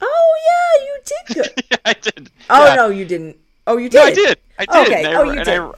[0.00, 2.30] Oh yeah, you did yeah, I did.
[2.48, 2.74] Oh Yeah.
[2.74, 3.36] no, you didn't.
[3.66, 3.98] Oh, you did.
[3.98, 4.38] No, I did.
[4.58, 4.88] I did.
[4.88, 5.14] Okay.
[5.14, 5.48] Oh, you did.
[5.60, 5.70] I,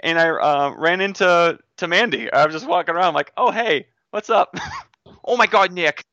[0.00, 2.32] and I uh, ran into to Mandy.
[2.32, 4.56] I was just walking around, I'm like, "Oh hey, what's up?
[5.24, 6.04] oh my God, Nick,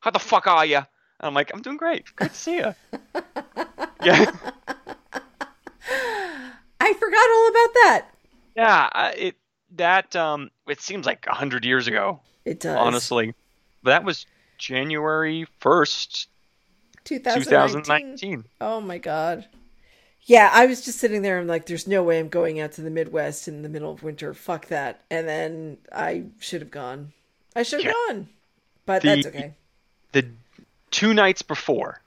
[0.00, 0.80] how the fuck are you?"
[1.20, 2.04] I'm like, "I'm doing great.
[2.16, 2.74] Good to see you."
[4.04, 4.30] yeah.
[6.80, 8.06] I forgot all about that.
[8.56, 9.36] Yeah, it
[9.76, 12.20] that um it seems like a hundred years ago.
[12.44, 13.34] It does honestly.
[13.82, 14.26] But that was
[14.58, 16.28] January first,
[17.04, 18.44] 2019.
[18.60, 19.46] Oh my god.
[20.24, 21.38] Yeah, I was just sitting there.
[21.38, 24.02] I'm like, there's no way I'm going out to the Midwest in the middle of
[24.02, 24.34] winter.
[24.34, 25.00] Fuck that.
[25.10, 27.12] And then I should have gone.
[27.56, 28.14] I should have Yeah.
[28.14, 28.28] gone.
[28.86, 29.54] But The- that's okay.
[30.12, 30.26] The
[30.90, 32.00] two nights before,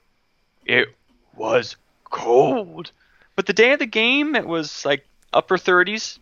[0.64, 0.88] it
[1.34, 2.90] was cold.
[3.34, 6.18] But the day of the game, it was like upper 30s,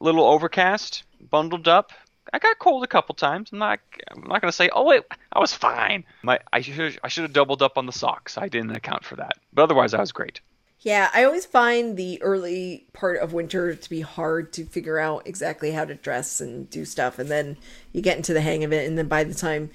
[0.00, 1.92] a little overcast, bundled up.
[2.32, 3.50] I got cold a couple times.
[3.52, 3.80] I'm not.
[4.10, 6.04] I'm not gonna say, oh, it, I was fine.
[6.22, 6.98] My, I should.
[7.02, 8.36] I should have doubled up on the socks.
[8.36, 9.38] I didn't account for that.
[9.52, 10.40] But otherwise, I was great.
[10.80, 15.26] Yeah, I always find the early part of winter to be hard to figure out
[15.26, 17.18] exactly how to dress and do stuff.
[17.18, 17.56] And then
[17.92, 18.86] you get into the hang of it.
[18.86, 19.70] And then by the time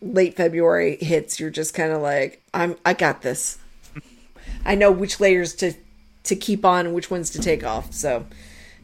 [0.00, 3.58] late February hits, you're just kind of like, I'm, I got this.
[4.64, 5.72] I know which layers to,
[6.24, 7.92] to keep on and which ones to take off.
[7.92, 8.24] So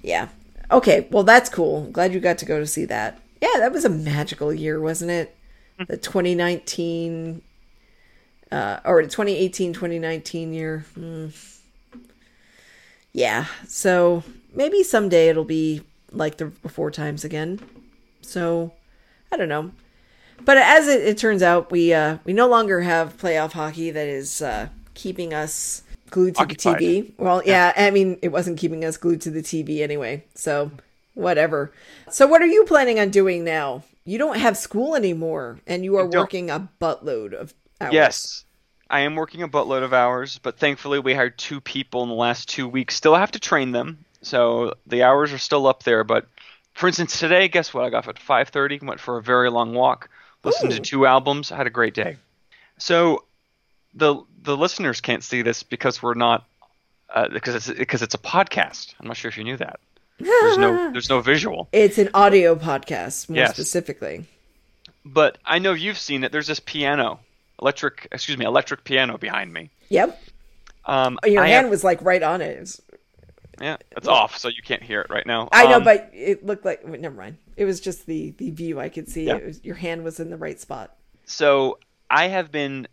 [0.02, 0.28] yeah.
[0.72, 1.06] Okay.
[1.10, 1.88] Well, that's cool.
[1.92, 3.20] Glad you got to go to see that.
[3.40, 5.36] Yeah, that was a magical year, wasn't it?
[5.86, 7.40] The 2019,
[8.52, 10.84] uh, or 2018, 2019 year.
[10.94, 11.28] Hmm.
[13.12, 13.46] Yeah.
[13.66, 14.22] So
[14.54, 15.82] maybe someday it'll be
[16.12, 17.60] like the before times again.
[18.22, 18.72] So
[19.32, 19.72] I don't know.
[20.44, 24.08] But as it, it turns out, we uh, we no longer have playoff hockey that
[24.08, 26.78] is uh, keeping us glued to Occupied.
[26.78, 27.12] the TV.
[27.18, 30.24] Well, yeah, I mean, it wasn't keeping us glued to the TV anyway.
[30.34, 30.70] So
[31.14, 31.72] whatever.
[32.10, 33.84] So what are you planning on doing now?
[34.04, 37.92] You don't have school anymore, and you are working a buttload of hours.
[37.92, 38.44] Yes,
[38.90, 42.14] I am working a buttload of hours, but thankfully we hired two people in the
[42.16, 42.96] last two weeks.
[42.96, 46.02] Still have to train them, so the hours are still up there.
[46.04, 46.26] But
[46.74, 47.84] for instance, today, guess what?
[47.84, 50.10] I got up at 5:30, went for a very long walk,
[50.42, 50.76] listened Ooh.
[50.76, 52.16] to two albums, had a great day.
[52.78, 53.24] So
[53.94, 56.44] the the listeners can't see this because we're not
[57.14, 58.94] uh, because it's because it's a podcast.
[59.00, 59.78] I'm not sure if you knew that.
[60.18, 61.68] There's no there's no visual.
[61.72, 63.52] It's an audio podcast, more Yes.
[63.54, 64.26] specifically.
[65.04, 66.32] But I know you've seen it.
[66.32, 67.20] There's this piano,
[67.60, 69.70] electric, excuse me, electric piano behind me.
[69.88, 70.20] Yep.
[70.86, 72.56] Um, Your I hand have- was like right on it.
[72.56, 72.82] It was-
[73.60, 75.48] Yeah, it's off, so you can't hear it right now.
[75.52, 77.36] I know, Um, but it looked like wait, never mind.
[77.56, 79.24] It was just the the view I could see.
[79.26, 79.36] Yeah.
[79.36, 80.96] It was, your hand was in the right spot.
[81.26, 81.78] so
[82.10, 82.88] I have been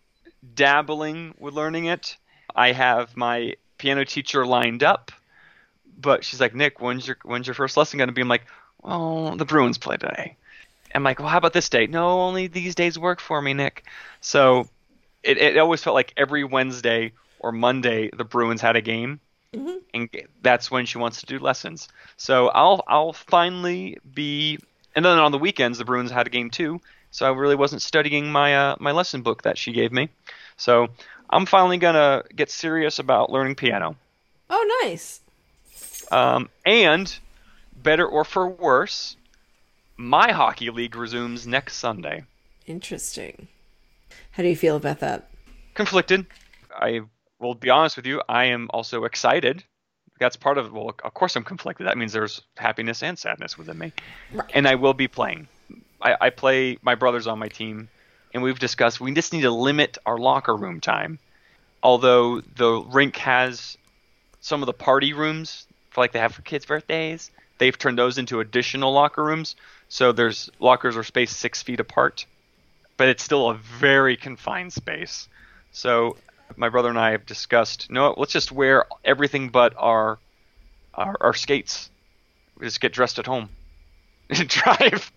[0.53, 2.18] dabbling with learning it.
[2.55, 5.11] I have my piano teacher lined up,
[5.99, 8.22] but she's like, Nick, when's your when's your first lesson going to be?
[8.22, 8.45] I'm like,
[8.84, 10.36] oh, the Bruins play today.
[10.97, 11.85] I'm like, well, how about this day?
[11.85, 13.85] No, only these days work for me, Nick.
[14.19, 14.67] So
[15.23, 19.19] it, it always felt like every Wednesday or Monday the Bruins had a game,
[19.93, 20.09] and
[20.41, 21.87] that's when she wants to do lessons.
[22.17, 24.57] So I'll I'll finally be,
[24.95, 26.81] and then on the weekends the Bruins had a game too.
[27.11, 30.09] So I really wasn't studying my uh, my lesson book that she gave me.
[30.57, 30.87] So
[31.29, 33.95] I'm finally gonna get serious about learning piano.
[34.49, 35.21] Oh, nice.
[36.11, 37.15] Um, and
[37.75, 39.15] better or for worse,
[39.97, 42.23] my hockey league resumes next Sunday.
[42.65, 43.47] Interesting.
[44.31, 45.29] How do you feel about that?
[45.73, 46.25] Conflicted.
[46.71, 47.01] I
[47.39, 48.21] will be honest with you.
[48.29, 49.63] I am also excited.
[50.19, 51.87] That's part of well, of course I'm conflicted.
[51.87, 53.93] That means there's happiness and sadness within me,
[54.33, 54.49] Right.
[54.53, 55.47] and I will be playing.
[56.01, 56.77] I, I play.
[56.81, 57.89] My brother's on my team,
[58.33, 61.19] and we've discussed we just need to limit our locker room time.
[61.83, 63.77] Although the rink has
[64.41, 67.29] some of the party rooms for like they have for kids' birthdays,
[67.59, 69.55] they've turned those into additional locker rooms.
[69.89, 72.25] So there's lockers are spaced six feet apart,
[72.97, 75.29] but it's still a very confined space.
[75.71, 76.17] So
[76.55, 80.17] my brother and I have discussed, no, let's just wear everything but our
[80.93, 81.89] our, our skates.
[82.57, 83.49] We just get dressed at home
[84.29, 85.11] and drive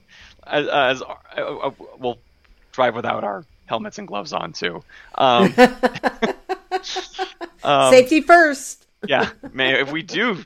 [0.46, 2.18] as, as uh, uh, we'll
[2.72, 4.82] drive without our helmets and gloves on too.
[5.14, 5.54] Um,
[7.64, 8.86] um, Safety first.
[9.06, 9.76] yeah, man.
[9.76, 10.44] If we do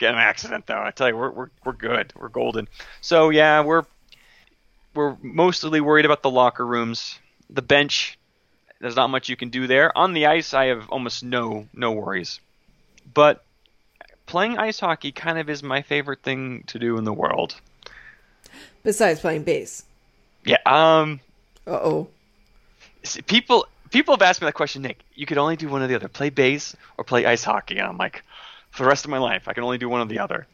[0.00, 2.12] get an accident, though, I tell you, we're we're we're good.
[2.16, 2.66] We're golden.
[3.00, 3.84] So yeah, we're
[4.94, 8.18] we're mostly worried about the locker rooms, the bench.
[8.80, 9.96] There's not much you can do there.
[9.96, 12.40] On the ice, I have almost no no worries.
[13.12, 13.44] But
[14.26, 17.54] playing ice hockey kind of is my favorite thing to do in the world.
[18.82, 19.84] Besides playing bass.
[20.44, 20.56] Yeah.
[20.66, 21.20] Um.
[21.66, 22.08] Uh oh.
[23.26, 25.00] people people have asked me that question, Nick.
[25.14, 27.76] You could only do one or the other, play bass or play ice hockey.
[27.76, 28.24] And I'm like,
[28.70, 30.46] for the rest of my life, I can only do one or the other.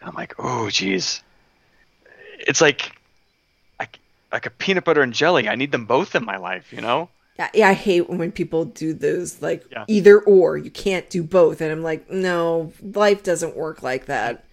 [0.00, 1.22] And I'm like, oh, geez.
[2.38, 2.92] It's like,
[3.78, 3.98] like,
[4.32, 5.48] like a peanut butter and jelly.
[5.48, 7.08] I need them both in my life, you know?
[7.38, 9.84] Yeah, yeah, I hate when people do those like Yeah.
[9.88, 10.56] either or.
[10.56, 14.44] You can't do both, and I'm like, no, life doesn't work like that.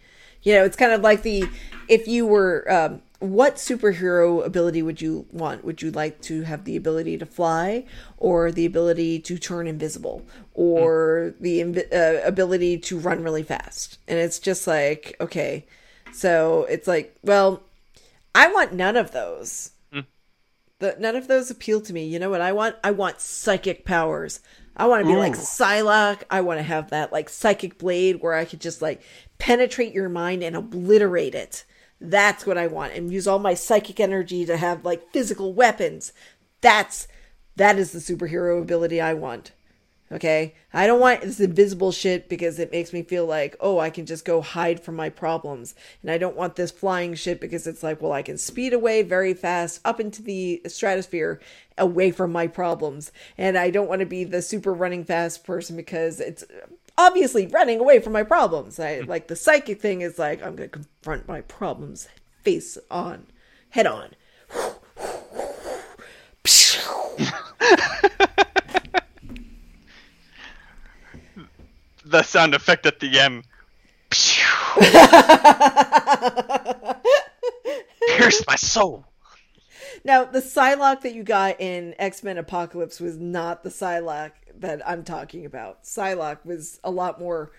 [0.42, 1.46] You know, it's kind of like the
[1.88, 5.64] if you were um, what superhero ability would you want?
[5.64, 7.86] Would you like to have the ability to fly,
[8.18, 13.98] or the ability to turn invisible, or the invi- uh, ability to run really fast?
[14.08, 15.66] And it's just like, okay,
[16.14, 17.64] So it's like, well,
[18.36, 19.72] I want none of those.
[20.80, 22.06] The, none of those appeal to me.
[22.06, 22.76] You know what I want?
[22.84, 24.42] I want psychic powers.
[24.76, 25.40] I want to be like Ooh.
[25.40, 26.24] Psylocke.
[26.30, 29.02] I want to have that like psychic blade where I could just like
[29.38, 31.64] penetrate your mind and obliterate it.
[32.06, 36.12] That's what I want and use all my psychic energy to have like physical weapons.
[36.60, 37.08] That's
[37.56, 39.54] that is the superhero ability I want.
[40.12, 40.54] Okay?
[40.74, 44.06] I don't want this invisible shit because it makes me feel like, oh, I can
[44.06, 45.76] just go hide from my problems.
[46.02, 49.02] And I don't want this flying shit because it's like, well, I can speed away
[49.02, 51.40] very fast up into the stratosphere
[51.78, 53.12] away from my problems.
[53.38, 56.44] And I don't want to be the super running fast person because it's
[56.98, 58.80] obviously running away from my problems.
[58.80, 59.10] I hmm.
[59.10, 62.08] like the psychic thing is like, I'm going to confront my problems
[62.44, 63.28] face on,
[63.70, 64.12] head on.
[72.06, 73.46] The sound effect at the end.
[78.18, 79.06] Pierce my soul.
[80.06, 84.88] Now, the Psylocke that you got in X Men Apocalypse was not the Psylocke that
[84.88, 85.84] I'm talking about.
[85.84, 87.52] Psylocke was a lot more,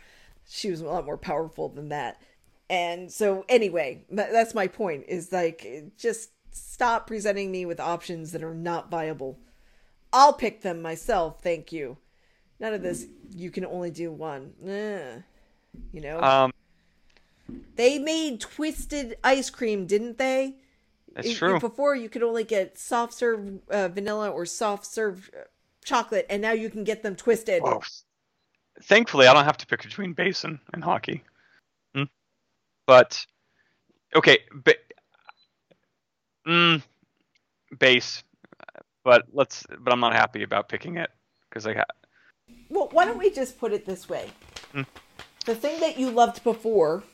[0.48, 2.20] she was a lot more powerful than that.
[2.68, 8.42] And so, anyway, that's my point is like, just stop presenting me with options that
[8.42, 9.38] are not viable.
[10.12, 11.96] I'll pick them myself, thank you.
[12.60, 14.52] None of this, you can only do one.
[14.66, 15.16] Eh.
[15.92, 16.20] You know?
[16.20, 16.52] Um,
[17.76, 20.56] they made twisted ice cream, didn't they?
[21.14, 21.60] That's Y- true.
[21.60, 25.44] Before you could only get soft serve uh, vanilla or soft serve uh,
[25.84, 27.62] chocolate, and now you can get them twisted.
[27.62, 27.82] Whoa.
[28.82, 31.22] Thankfully, I don't have to pick between bass and, hockey.
[31.94, 32.04] Hmm.
[32.86, 33.24] But
[34.16, 34.74] okay, ba-
[36.46, 36.82] mm,
[37.78, 38.24] bass.
[39.04, 39.64] But let's.
[39.78, 41.10] But I'm not happy about picking it
[41.48, 41.90] because I got.
[42.68, 44.30] Well, why don't we just put it this way?
[44.72, 44.82] Hmm.
[45.46, 47.04] The thing that you loved before,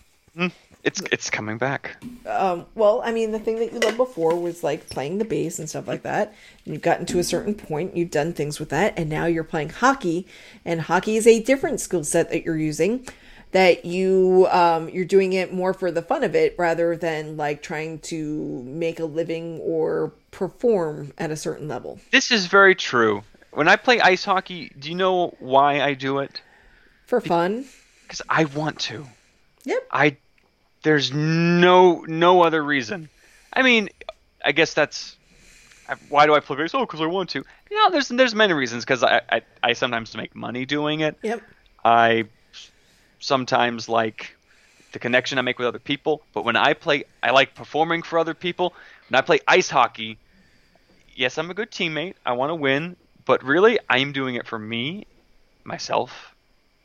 [0.82, 1.96] it's it's coming back.
[2.26, 5.58] um, well, I mean, the thing that you loved before was like playing the bass
[5.58, 6.34] and stuff like that.
[6.64, 9.44] And you've gotten to a certain point, you've done things with that, and now you're
[9.44, 10.26] playing hockey,
[10.64, 13.06] and hockey is a different skill set that you're using.
[13.52, 17.62] That you um, you're doing it more for the fun of it rather than like
[17.62, 21.98] trying to make a living or perform at a certain level.
[22.12, 23.24] This is very true.
[23.52, 26.40] When I play ice hockey, do you know why I do it?
[27.06, 27.64] For fun.
[28.02, 29.04] Because I want to.
[29.64, 29.86] Yep.
[29.90, 30.16] I
[30.82, 33.08] there's no no other reason.
[33.52, 33.88] I mean,
[34.44, 35.16] I guess that's
[36.08, 36.74] why do I play bass?
[36.74, 37.44] Oh, because I want to.
[37.70, 38.84] You know, there's there's many reasons.
[38.84, 41.16] Because I, I I sometimes make money doing it.
[41.22, 41.42] Yep.
[41.84, 42.24] I
[43.18, 44.34] sometimes like
[44.92, 46.22] the connection I make with other people.
[46.32, 48.74] But when I play, I like performing for other people.
[49.08, 50.16] When I play ice hockey,
[51.14, 52.14] yes, I'm a good teammate.
[52.24, 52.96] I want to win.
[53.24, 55.06] But really, I am doing it for me,
[55.64, 56.34] myself,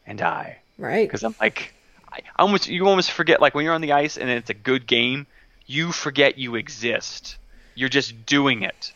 [0.06, 1.08] and I Right.
[1.08, 1.74] because I'm like,
[2.16, 4.88] I almost you almost forget like when you're on the ice and it's a good
[4.88, 5.28] game,
[5.66, 7.38] you forget you exist.
[7.76, 8.94] You're just doing it,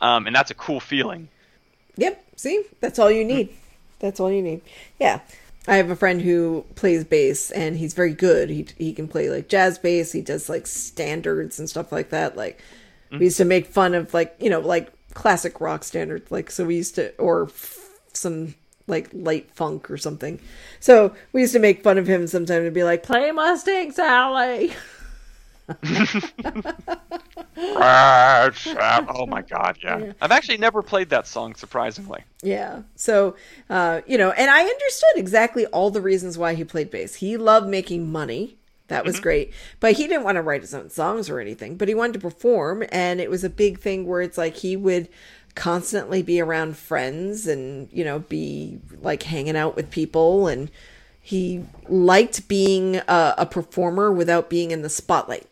[0.00, 1.28] um, and that's a cool feeling.
[1.96, 2.24] Yep.
[2.36, 3.50] See, that's all you need.
[3.98, 4.62] That's all you need.
[4.98, 5.20] Yeah.
[5.68, 8.50] I have a friend who plays bass and he's very good.
[8.50, 10.10] He he can play like jazz bass.
[10.10, 12.36] He does like standards and stuff like that.
[12.36, 12.60] Like
[13.12, 16.32] we used to make fun of like you know like classic rock standards.
[16.32, 18.54] Like so we used to or f- some
[18.86, 20.40] like light funk or something.
[20.80, 24.72] So we used to make fun of him sometimes and be like, "Play Mustang Sally."
[29.08, 30.12] oh my god, yeah.
[30.20, 32.24] I've actually never played that song, surprisingly.
[32.42, 32.82] Yeah.
[32.96, 33.36] So,
[33.70, 37.14] uh, you know, and I understood exactly all the reasons why he played bass.
[37.16, 38.56] He loved making money.
[38.88, 39.52] That was great.
[39.80, 42.18] But he didn't want to write his own songs or anything, but he wanted to
[42.18, 42.84] perform.
[42.92, 45.08] And it was a big thing where it's like he would
[45.54, 50.48] constantly be around friends and, you know, be like hanging out with people.
[50.48, 50.70] And
[51.20, 55.46] he liked being a, a performer without being in the spotlight.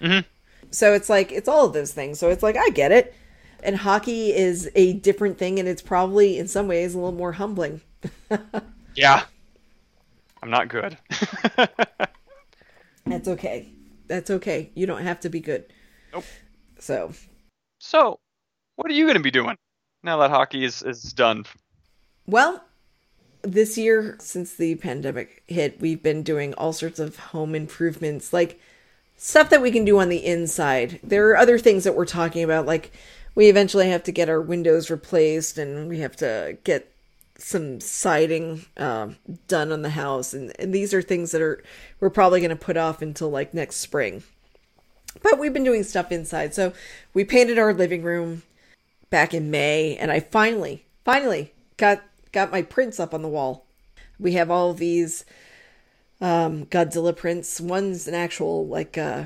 [0.00, 0.26] Mm-hmm.
[0.70, 2.18] So it's like, it's all of those things.
[2.18, 3.14] So it's like, I get it.
[3.62, 7.32] And hockey is a different thing, and it's probably in some ways a little more
[7.32, 7.80] humbling.
[8.94, 9.24] Yeah,
[10.42, 10.98] I'm not good.
[13.06, 13.72] That's okay.
[14.06, 14.70] That's okay.
[14.74, 15.64] You don't have to be good.
[16.12, 16.24] Nope.
[16.78, 17.12] So,
[17.78, 18.20] so,
[18.76, 19.56] what are you going to be doing
[20.02, 21.44] now that hockey is is done?
[22.26, 22.64] well,
[23.42, 28.60] this year, since the pandemic hit, we've been doing all sorts of home improvements, like
[29.16, 31.00] stuff that we can do on the inside.
[31.02, 32.92] There are other things that we're talking about, like
[33.34, 36.92] we eventually have to get our windows replaced and we have to get
[37.38, 39.16] some siding um,
[39.48, 40.32] done on the house.
[40.32, 41.62] And, and these are things that are
[41.98, 44.22] we're probably going to put off until like next spring.
[45.22, 46.54] But we've been doing stuff inside.
[46.54, 46.72] So
[47.12, 48.42] we painted our living room
[49.12, 52.02] back in May, and I finally, finally got
[52.32, 53.66] got my prints up on the wall.
[54.18, 55.24] We have all these
[56.20, 57.60] um, Godzilla prints.
[57.60, 59.24] One's an actual like uh,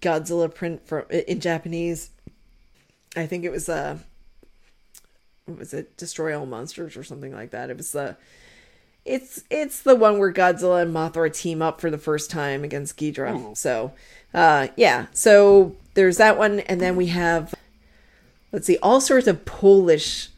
[0.00, 2.10] Godzilla print from in Japanese.
[3.14, 3.98] I think it was uh,
[5.44, 5.96] what was it?
[5.96, 7.70] Destroy all monsters or something like that.
[7.70, 8.00] It was the.
[8.00, 8.14] Uh,
[9.04, 12.96] it's it's the one where Godzilla and Mothra team up for the first time against
[12.98, 13.50] Ghidorah.
[13.52, 13.54] Ooh.
[13.54, 13.92] So,
[14.34, 15.06] uh, yeah.
[15.12, 17.54] So there's that one, and then we have,
[18.56, 20.30] let's see, all sorts of Polish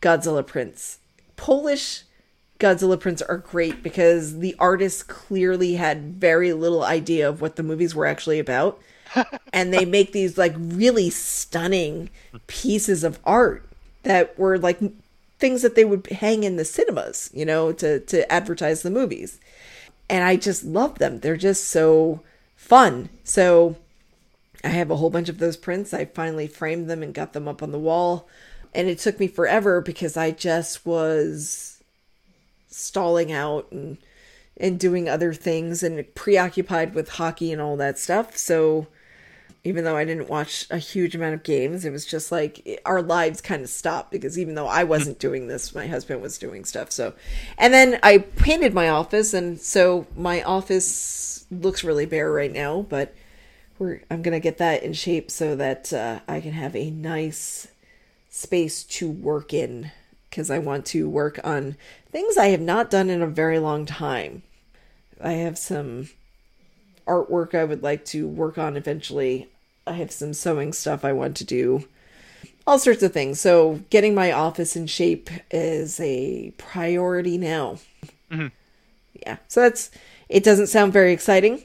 [0.00, 1.00] Godzilla prints.
[1.34, 2.04] Polish
[2.60, 7.64] Godzilla prints are great because the artists clearly had very little idea of what the
[7.64, 8.80] movies were actually about.
[9.52, 12.10] and they make these like really stunning
[12.46, 13.68] pieces of art
[14.04, 14.78] that were like
[15.40, 19.40] things that they would hang in the cinemas, you know, to to advertise the movies.
[20.08, 21.18] And I just love them.
[21.18, 22.20] They're just so
[22.54, 23.08] fun.
[23.24, 23.74] So
[24.62, 25.94] I have a whole bunch of those prints.
[25.94, 28.28] I finally framed them and got them up on the wall.
[28.74, 31.82] And it took me forever because I just was
[32.68, 33.98] stalling out and
[34.56, 38.36] and doing other things and preoccupied with hockey and all that stuff.
[38.36, 38.88] So
[39.62, 43.02] even though I didn't watch a huge amount of games, it was just like our
[43.02, 45.28] lives kind of stopped because even though I wasn't hmm.
[45.28, 46.90] doing this, my husband was doing stuff.
[46.92, 47.14] So,
[47.58, 52.86] and then I painted my office, and so my office looks really bare right now,
[52.88, 53.14] but
[53.80, 57.66] we're I'm gonna get that in shape so that uh, I can have a nice
[58.28, 59.90] space to work in
[60.28, 61.76] because I want to work on
[62.12, 64.42] things I have not done in a very long time.
[65.20, 66.10] I have some
[67.06, 69.48] artwork I would like to work on eventually.
[69.86, 71.88] I have some sewing stuff I want to do.
[72.66, 73.40] All sorts of things.
[73.40, 77.78] So, getting my office in shape is a priority now.
[78.30, 78.48] Mm-hmm.
[79.14, 79.38] Yeah.
[79.48, 79.90] So, that's
[80.28, 81.64] it, doesn't sound very exciting.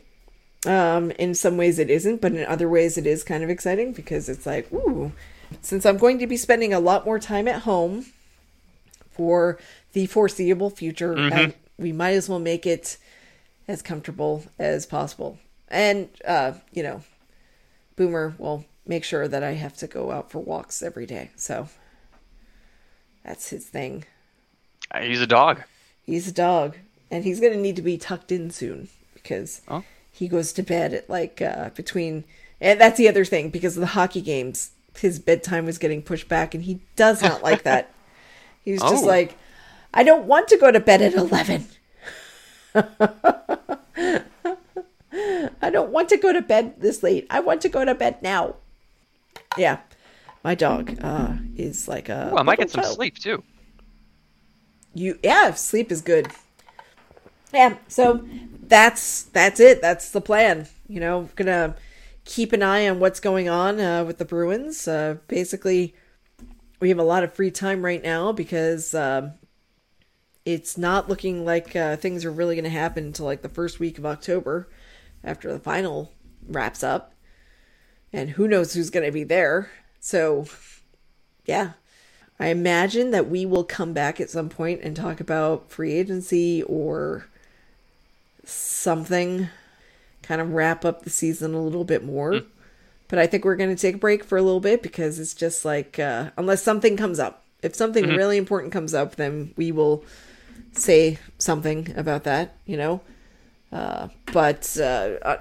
[0.66, 3.94] Um, in some ways, it isn't, but in other ways, it is kind of exciting
[3.94, 5.12] because it's like, ooh,
[5.62, 8.06] since I'm going to be spending a lot more time at home
[9.12, 9.60] for
[9.94, 11.52] the foreseeable future, mm-hmm.
[11.78, 12.98] we might as well make it
[13.68, 15.40] as comfortable as possible.
[15.68, 17.04] And, uh, you know,
[17.96, 21.32] Boomer will make sure that I have to go out for walks every day.
[21.36, 21.70] So
[23.24, 24.06] that's his thing.
[24.92, 25.64] Uh, he's a dog.
[26.04, 26.78] He's a dog.
[27.10, 29.84] And he's going to need to be tucked in soon because oh.
[30.16, 32.24] He goes to bed at like uh, between.
[32.62, 34.72] And that's the other thing because of the hockey games.
[34.98, 37.94] His bedtime was getting pushed back, and he does not like that.
[38.64, 39.08] He's just oh.
[39.08, 39.38] like,
[39.94, 41.66] I don't want to go to bed at 11.
[45.62, 47.28] I don't want to go to bed this late.
[47.30, 48.56] I want to go to bed now.
[49.58, 49.80] Yeah.
[50.46, 52.32] My dog uh, is like a.
[52.34, 52.96] Ooh, I might get some child.
[52.96, 53.44] sleep too.
[54.94, 56.28] You yeah, sleep is good.
[57.56, 58.28] Yeah, so
[58.68, 59.82] that's that's it.
[59.82, 60.68] That's the plan.
[60.90, 61.76] You know, gonna
[62.26, 64.88] keep an eye on what's going on uh, with the Bruins.
[64.90, 65.96] Uh, basically,
[66.82, 69.34] we have a lot of free time right now because um,
[70.46, 73.80] it's not looking like uh, things are really going to happen until like the first
[73.80, 74.68] week of October
[75.24, 76.12] after the final
[76.48, 77.14] wraps up.
[78.12, 79.70] And who knows who's going to be there.
[80.00, 80.46] So,
[81.46, 81.72] yeah.
[82.40, 86.64] I imagine that we will come back at some point and talk about free agency
[86.64, 87.28] or
[88.46, 89.50] something,
[90.22, 92.32] kind of wrap up the season a little bit more.
[92.32, 92.46] Mm.
[93.08, 95.34] But I think we're going to take a break for a little bit because it's
[95.34, 97.44] just like, uh, unless something comes up.
[97.62, 98.16] If something mm-hmm.
[98.16, 100.04] really important comes up, then we will
[100.74, 103.02] say something about that, you know.
[103.72, 105.38] Uh, but uh, uh,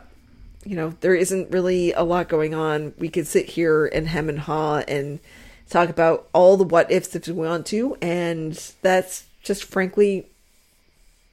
[0.64, 2.94] you know, there isn't really a lot going on.
[2.98, 5.20] We could sit here and hem and haw and
[5.68, 8.52] talk about all the what ifs if we want to, and
[8.82, 10.26] that's just frankly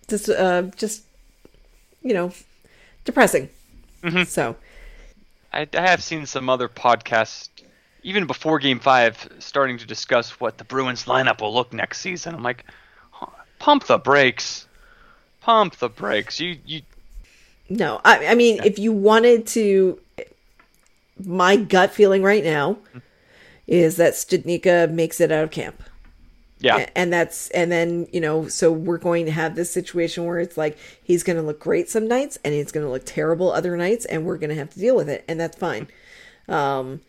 [0.09, 1.03] just uh just
[2.01, 2.31] you know
[3.05, 3.49] depressing.
[4.03, 4.23] Mm-hmm.
[4.23, 4.55] So
[5.53, 7.49] I, I have seen some other podcasts
[8.03, 12.33] even before game five starting to discuss what the Bruins lineup will look next season.
[12.33, 12.65] I'm like,
[13.59, 14.67] pump the brakes.
[15.41, 16.39] Pump the brakes.
[16.39, 16.81] You you.
[17.69, 19.99] No, I I mean, if you wanted to,
[21.23, 22.77] my gut feeling right now
[23.67, 25.81] is that Studnicka makes it out of camp.
[26.61, 26.87] Yeah.
[26.95, 30.57] And that's, and then, you know, so we're going to have this situation where it's
[30.57, 33.75] like he's going to look great some nights and he's going to look terrible other
[33.75, 35.25] nights and we're going to have to deal with it.
[35.27, 35.87] And that's fine.
[36.47, 37.01] Um,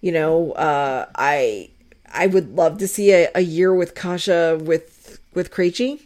[0.00, 1.70] you know, uh, I,
[2.12, 4.26] I would love to see a, a year with Kase
[4.60, 6.02] with with Krejci.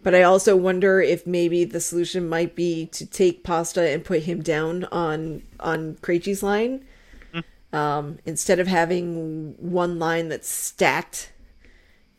[0.00, 4.22] But I also wonder if maybe the solution might be to take Pasta and put
[4.22, 6.84] him down on on Krejci's line,
[7.72, 11.32] um, instead of having one line that's stacked.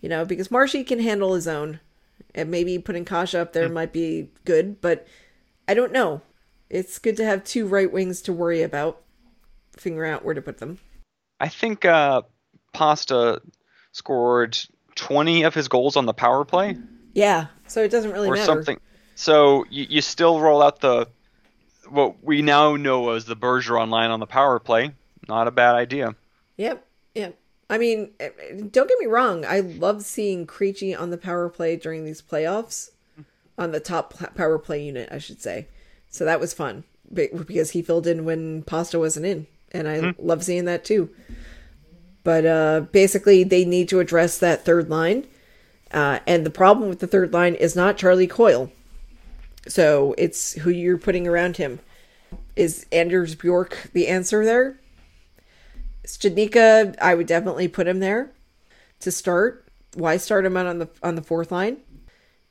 [0.01, 1.79] You know, because Marshy can handle his own,
[2.33, 4.81] and maybe putting Kase up there might be good.
[4.81, 5.07] But
[5.67, 6.21] I don't know.
[6.69, 9.01] It's good to have two right wings to worry about,
[9.75, 10.79] figure out where to put them.
[11.39, 12.21] I think uh,
[12.73, 13.41] Pasta
[13.91, 14.57] scored
[14.95, 16.77] 20 of his goals on the power play.
[17.13, 18.45] Yeah, so it doesn't really or matter.
[18.45, 18.79] something
[19.19, 21.09] So you, you still roll out the
[21.89, 24.91] what we now know as the Bergeron line on the power play.
[25.27, 26.15] Not a bad idea.
[26.55, 26.85] Yep,
[27.15, 27.37] yep.
[27.69, 28.29] I mean, eh,
[28.71, 29.45] don't get me wrong.
[29.45, 32.91] I love seeing Krejci on the power play during these playoffs,
[33.57, 35.67] on the top power play unit, I should say.
[36.09, 40.43] So that was fun because he filled in when Pasta wasn't in, and I love
[40.43, 41.09] seeing that too.
[42.23, 45.27] But uh, basically, they need to address that third line,
[45.91, 48.71] uh, and the problem with the third line is not Charlie Coyle.
[49.67, 51.79] So it's who you're putting around him.
[52.55, 54.77] Is Anders Bjork the answer there?
[56.05, 58.31] Studnicka, I would definitely put him there
[58.99, 59.65] to start.
[59.95, 61.77] Why start him out on the on the fourth line?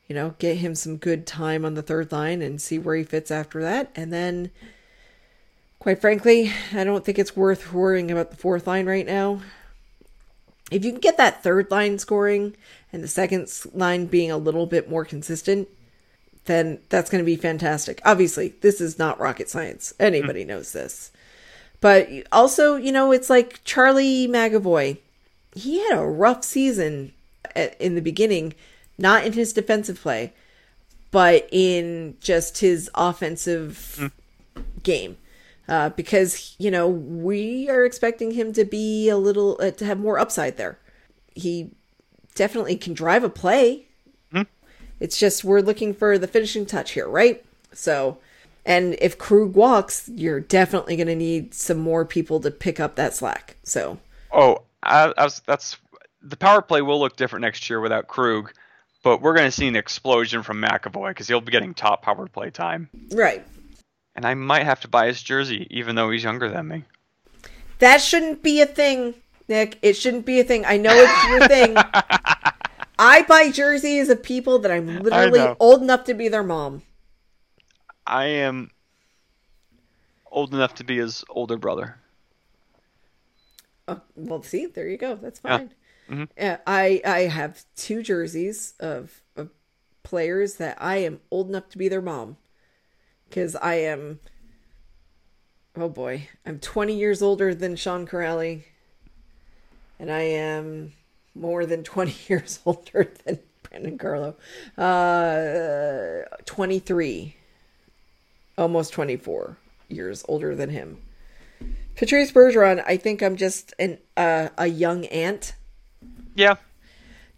[0.06, 3.04] You know, get him some good time on the third line and see where he
[3.04, 3.90] fits after that.
[3.94, 4.50] And then,
[5.78, 9.42] quite frankly, I don't think it's worth worrying about the fourth line right now.
[10.70, 12.56] If you can get that third line scoring
[12.92, 15.68] and the second line being a little bit more consistent,
[16.46, 18.00] then that's going to be fantastic.
[18.04, 19.94] Obviously, this is not rocket science.
[20.00, 20.48] Anybody mm.
[20.48, 21.12] knows this.
[21.80, 24.98] But also, you know, it's like Charlie McAvoy.
[25.54, 27.12] He had a rough season
[27.78, 28.54] in the beginning,
[28.96, 30.32] not in his defensive play,
[31.10, 34.12] but in just his offensive
[34.82, 35.16] game.
[35.68, 39.98] Uh, because, you know, we are expecting him to be a little, uh, to have
[39.98, 40.78] more upside there.
[41.34, 41.70] He
[42.34, 43.86] definitely can drive a play.
[44.98, 47.44] It's just we're looking for the finishing touch here, right?
[47.72, 48.18] So,
[48.64, 52.96] and if Krug walks, you're definitely going to need some more people to pick up
[52.96, 53.56] that slack.
[53.62, 53.98] So,
[54.32, 55.76] Oh, I, I was, that's
[56.22, 58.52] the power play will look different next year without Krug,
[59.02, 62.26] but we're going to see an explosion from McAvoy because he'll be getting top power
[62.26, 62.88] play time.
[63.12, 63.46] right.
[64.14, 66.82] And I might have to buy his jersey, even though he's younger than me.
[67.78, 69.14] That shouldn't be a thing,
[69.46, 69.78] Nick.
[69.80, 70.64] It shouldn't be a thing.
[70.66, 71.76] I know it's your thing.
[72.98, 76.82] I buy jerseys of people that I'm literally old enough to be their mom.
[78.08, 78.70] I am
[80.30, 81.96] old enough to be his older brother.
[83.86, 85.14] Oh, well, see, there you go.
[85.14, 85.58] That's Yeah.
[85.58, 85.74] fine.
[86.10, 86.28] Mhm.
[86.66, 89.50] I I have two jerseys of, of
[90.02, 92.38] players that I am old enough to be their mom,
[93.28, 94.20] because I am.
[95.76, 98.64] Oh boy, I'm 20 years older than Sean Kuraly,
[99.98, 100.92] and I am
[101.34, 104.36] more than 20 years older than Brandon Carlo.
[104.76, 107.36] Uh, 23,
[108.58, 109.56] almost 24
[109.88, 110.98] years older than him.
[111.96, 115.54] Patrice Bergeron, I think I'm just an uh, a young aunt.
[116.34, 116.56] Yeah,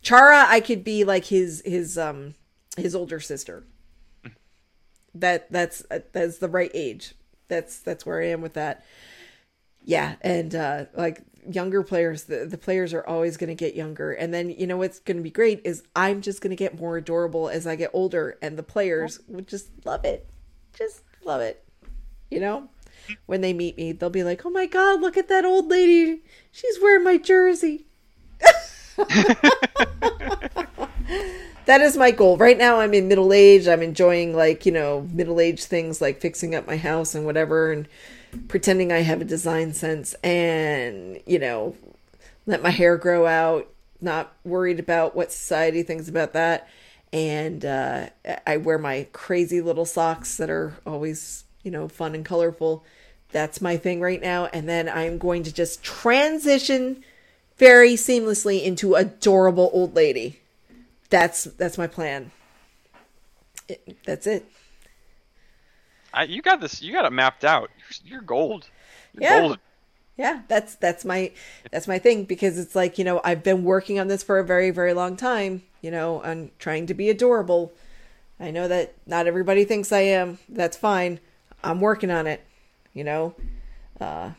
[0.03, 2.35] Chara, I could be like his his um
[2.77, 3.65] his older sister.
[5.15, 7.15] That that's that's the right age.
[7.49, 8.85] That's that's where I am with that.
[9.83, 14.13] Yeah, and uh like younger players, the, the players are always going to get younger,
[14.13, 16.79] and then you know what's going to be great is I'm just going to get
[16.79, 20.29] more adorable as I get older, and the players would just love it,
[20.75, 21.65] just love it.
[22.31, 22.69] You know,
[23.27, 26.23] when they meet me, they'll be like, "Oh my god, look at that old lady!
[26.53, 27.87] She's wearing my jersey."
[31.67, 32.37] that is my goal.
[32.37, 33.69] Right now I'm in middle age.
[33.69, 37.73] I'm enjoying like, you know, middle age things like fixing up my house and whatever
[37.73, 37.89] and
[38.49, 41.77] pretending I have a design sense and, you know,
[42.47, 43.69] let my hair grow out,
[44.01, 46.69] not worried about what society thinks about that.
[47.13, 48.11] And uh
[48.47, 52.85] I wear my crazy little socks that are always, you know, fun and colorful.
[53.33, 54.47] That's my thing right now.
[54.47, 57.03] And then I'm going to just transition
[57.57, 60.41] very seamlessly into adorable old lady.
[61.11, 62.33] That's that's my plan.
[63.69, 64.45] It, that's it.
[66.13, 66.81] I, you got this.
[66.83, 67.71] You got it mapped out.
[67.79, 68.69] You're, you're gold.
[69.13, 69.41] You're Yeah.
[69.41, 69.59] golden.
[70.17, 71.33] Yeah, that's that's my
[71.73, 74.45] that's my thing because it's like, you know, I've been working on this for a
[74.45, 77.73] very very long time, you know, I'm trying to be adorable.
[78.39, 80.39] I know that not everybody thinks I am.
[80.49, 81.21] That's fine.
[81.63, 82.45] I'm working on it,
[82.95, 83.35] you know.
[84.01, 84.31] Uh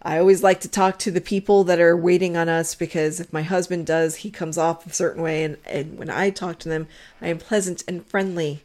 [0.00, 3.32] I always like to talk to the people that are waiting on us because if
[3.32, 5.42] my husband does, he comes off a certain way.
[5.42, 6.86] And, and when I talk to them,
[7.20, 8.62] I am pleasant and friendly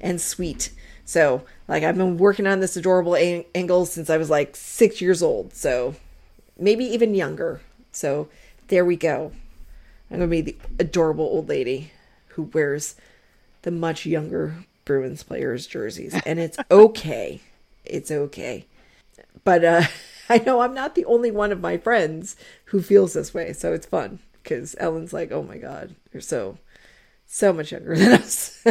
[0.00, 0.70] and sweet.
[1.04, 5.00] So, like, I've been working on this adorable an- angle since I was like six
[5.00, 5.54] years old.
[5.54, 5.96] So,
[6.56, 7.60] maybe even younger.
[7.90, 8.28] So,
[8.68, 9.32] there we go.
[10.10, 11.92] I'm going to be the adorable old lady
[12.28, 12.96] who wears
[13.62, 16.20] the much younger Bruins players' jerseys.
[16.26, 17.40] And it's okay.
[17.84, 18.66] It's okay.
[19.44, 19.82] But uh,
[20.28, 23.72] I know I'm not the only one of my friends who feels this way, so
[23.72, 26.58] it's fun because Ellen's like, "Oh my god, you're so,
[27.26, 28.64] so much younger than us."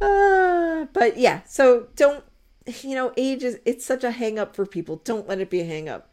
[0.00, 2.24] uh, but yeah, so don't,
[2.82, 5.02] you know, age is it's such a hang up for people.
[5.04, 6.10] Don't let it be a hang up.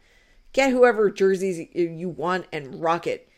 [0.52, 3.28] Get whoever jerseys you want and rock it.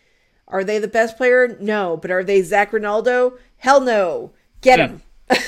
[0.48, 1.56] Are they the best player?
[1.60, 1.96] No.
[1.96, 3.38] But are they Zach Ronaldo?
[3.56, 4.32] Hell no.
[4.60, 5.02] Get him.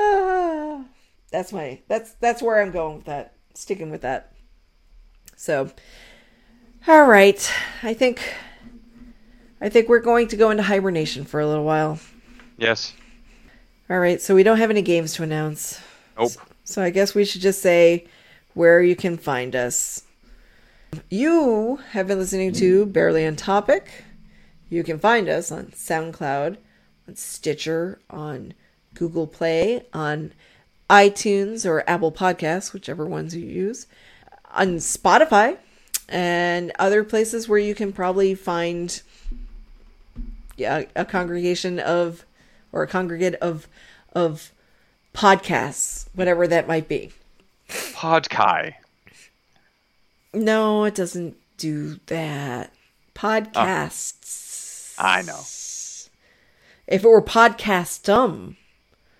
[0.00, 0.84] Ah,
[1.32, 3.34] that's my that's that's where I'm going with that.
[3.54, 4.32] Sticking with that.
[5.36, 5.70] So
[6.86, 7.52] all right.
[7.82, 8.22] I think
[9.60, 11.98] I think we're going to go into hibernation for a little while.
[12.56, 12.94] Yes.
[13.90, 15.80] All right, so we don't have any games to announce.
[16.18, 16.32] Nope.
[16.64, 18.06] So I guess we should just say
[18.54, 20.02] where you can find us.
[21.10, 24.04] You have been listening to Barely on Topic.
[24.70, 26.56] You can find us on SoundCloud,
[27.06, 28.54] on Stitcher, on
[28.94, 30.32] Google Play, on
[30.90, 33.86] iTunes or Apple Podcasts, whichever ones you use,
[34.50, 35.58] on Spotify,
[36.08, 39.02] and other places where you can probably find
[40.56, 42.24] yeah, a congregation of
[42.72, 43.68] or a congregate of
[44.12, 44.52] of
[45.18, 47.10] podcasts, whatever that might be.
[47.68, 48.74] Podkai.
[50.32, 52.72] No, it doesn't do that.
[53.16, 54.94] Podcasts.
[54.96, 55.40] Oh, I know.
[56.86, 58.56] If it were podcastum,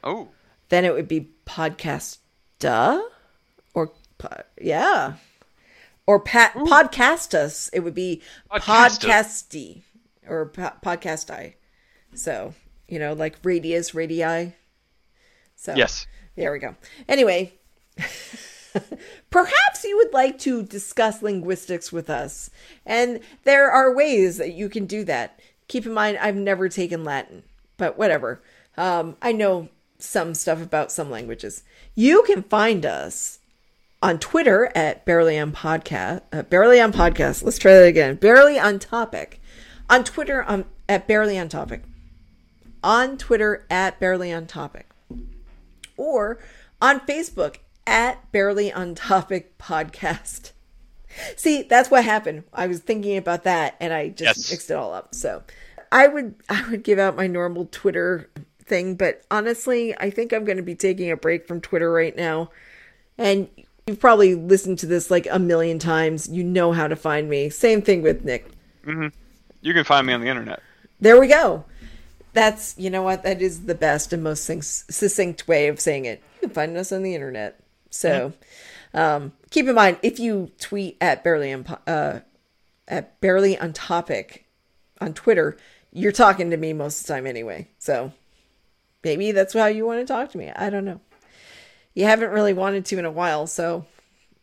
[0.05, 0.29] Oh.
[0.69, 2.19] then it would be podcast
[2.61, 3.03] duh
[3.75, 3.91] or
[4.61, 5.15] yeah.
[6.07, 9.83] Or pat podcast us, it would be Podcast podcasty
[10.29, 11.55] or po- podcasti.
[12.15, 12.55] So,
[12.87, 14.55] you know, like radius, radii.
[15.59, 16.07] So Yes.
[16.37, 16.77] There we go.
[17.09, 17.55] Anyway,
[19.31, 22.49] perhaps you would like to discuss linguistics with us.
[22.87, 25.41] And there are ways that you can do that.
[25.67, 27.43] Keep in mind, I've never taken Latin,
[27.77, 28.41] but whatever.
[28.77, 29.69] Um, I know
[29.99, 31.65] some stuff about some languages.
[31.97, 33.41] You can find us
[34.01, 36.23] on Twitter at Barely on Podcast.
[36.33, 37.43] Uh, Barely on Podcast.
[37.43, 38.15] Let's try that again.
[38.15, 39.41] Barely on Topic.
[39.91, 41.83] On Twitter um, at Barely on Topic.
[42.85, 44.89] On Twitter at Barely on Topic
[45.99, 46.39] or
[46.81, 47.57] on Facebook
[47.87, 50.53] at Barely on Topic Podcast.
[51.37, 52.45] See, that's what happened.
[52.53, 54.51] I was thinking about that and I just Yes.
[54.51, 55.15] mixed it all up.
[55.15, 55.43] So
[55.91, 58.31] I would I would give out my normal Twitter
[58.65, 62.15] thing, but honestly, I think I'm going to be taking a break from Twitter right
[62.17, 62.51] now.
[63.17, 63.49] And
[63.87, 66.29] you've probably listened to this like a million times.
[66.29, 67.49] You know how to find me.
[67.51, 68.47] Same thing with Nick.
[68.85, 69.09] Mm-hmm.
[69.63, 70.63] You can find me on the internet.
[71.01, 71.65] There we go.
[72.33, 76.23] That's you know what that is the best and most succinct way of saying it.
[76.37, 77.61] You can find us on the internet.
[77.91, 78.33] So
[78.95, 82.21] um, keep in mind if you tweet at barely on uh,
[82.87, 84.47] at barely on topic
[85.01, 85.57] on Twitter,
[85.93, 87.69] you're talking to me most of the time anyway.
[87.79, 88.13] So
[89.03, 90.51] maybe that's how you want to talk to me.
[90.51, 91.01] I don't know.
[91.95, 93.87] You haven't really wanted to in a while, so.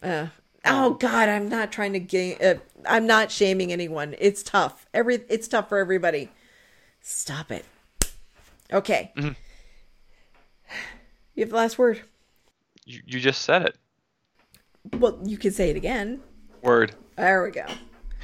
[0.03, 0.27] Uh,
[0.65, 2.37] oh God, I'm not trying to gain.
[2.41, 2.55] Uh,
[2.87, 4.15] I'm not shaming anyone.
[4.19, 4.85] It's tough.
[4.93, 6.29] Every it's tough for everybody.
[7.01, 7.65] Stop it.
[8.71, 9.11] Okay.
[9.17, 9.31] Mm-hmm.
[11.35, 12.01] You have the last word.
[12.85, 13.77] You, you just said it.
[14.99, 16.21] Well, you can say it again.
[16.61, 16.95] Word.
[17.17, 17.65] There we go.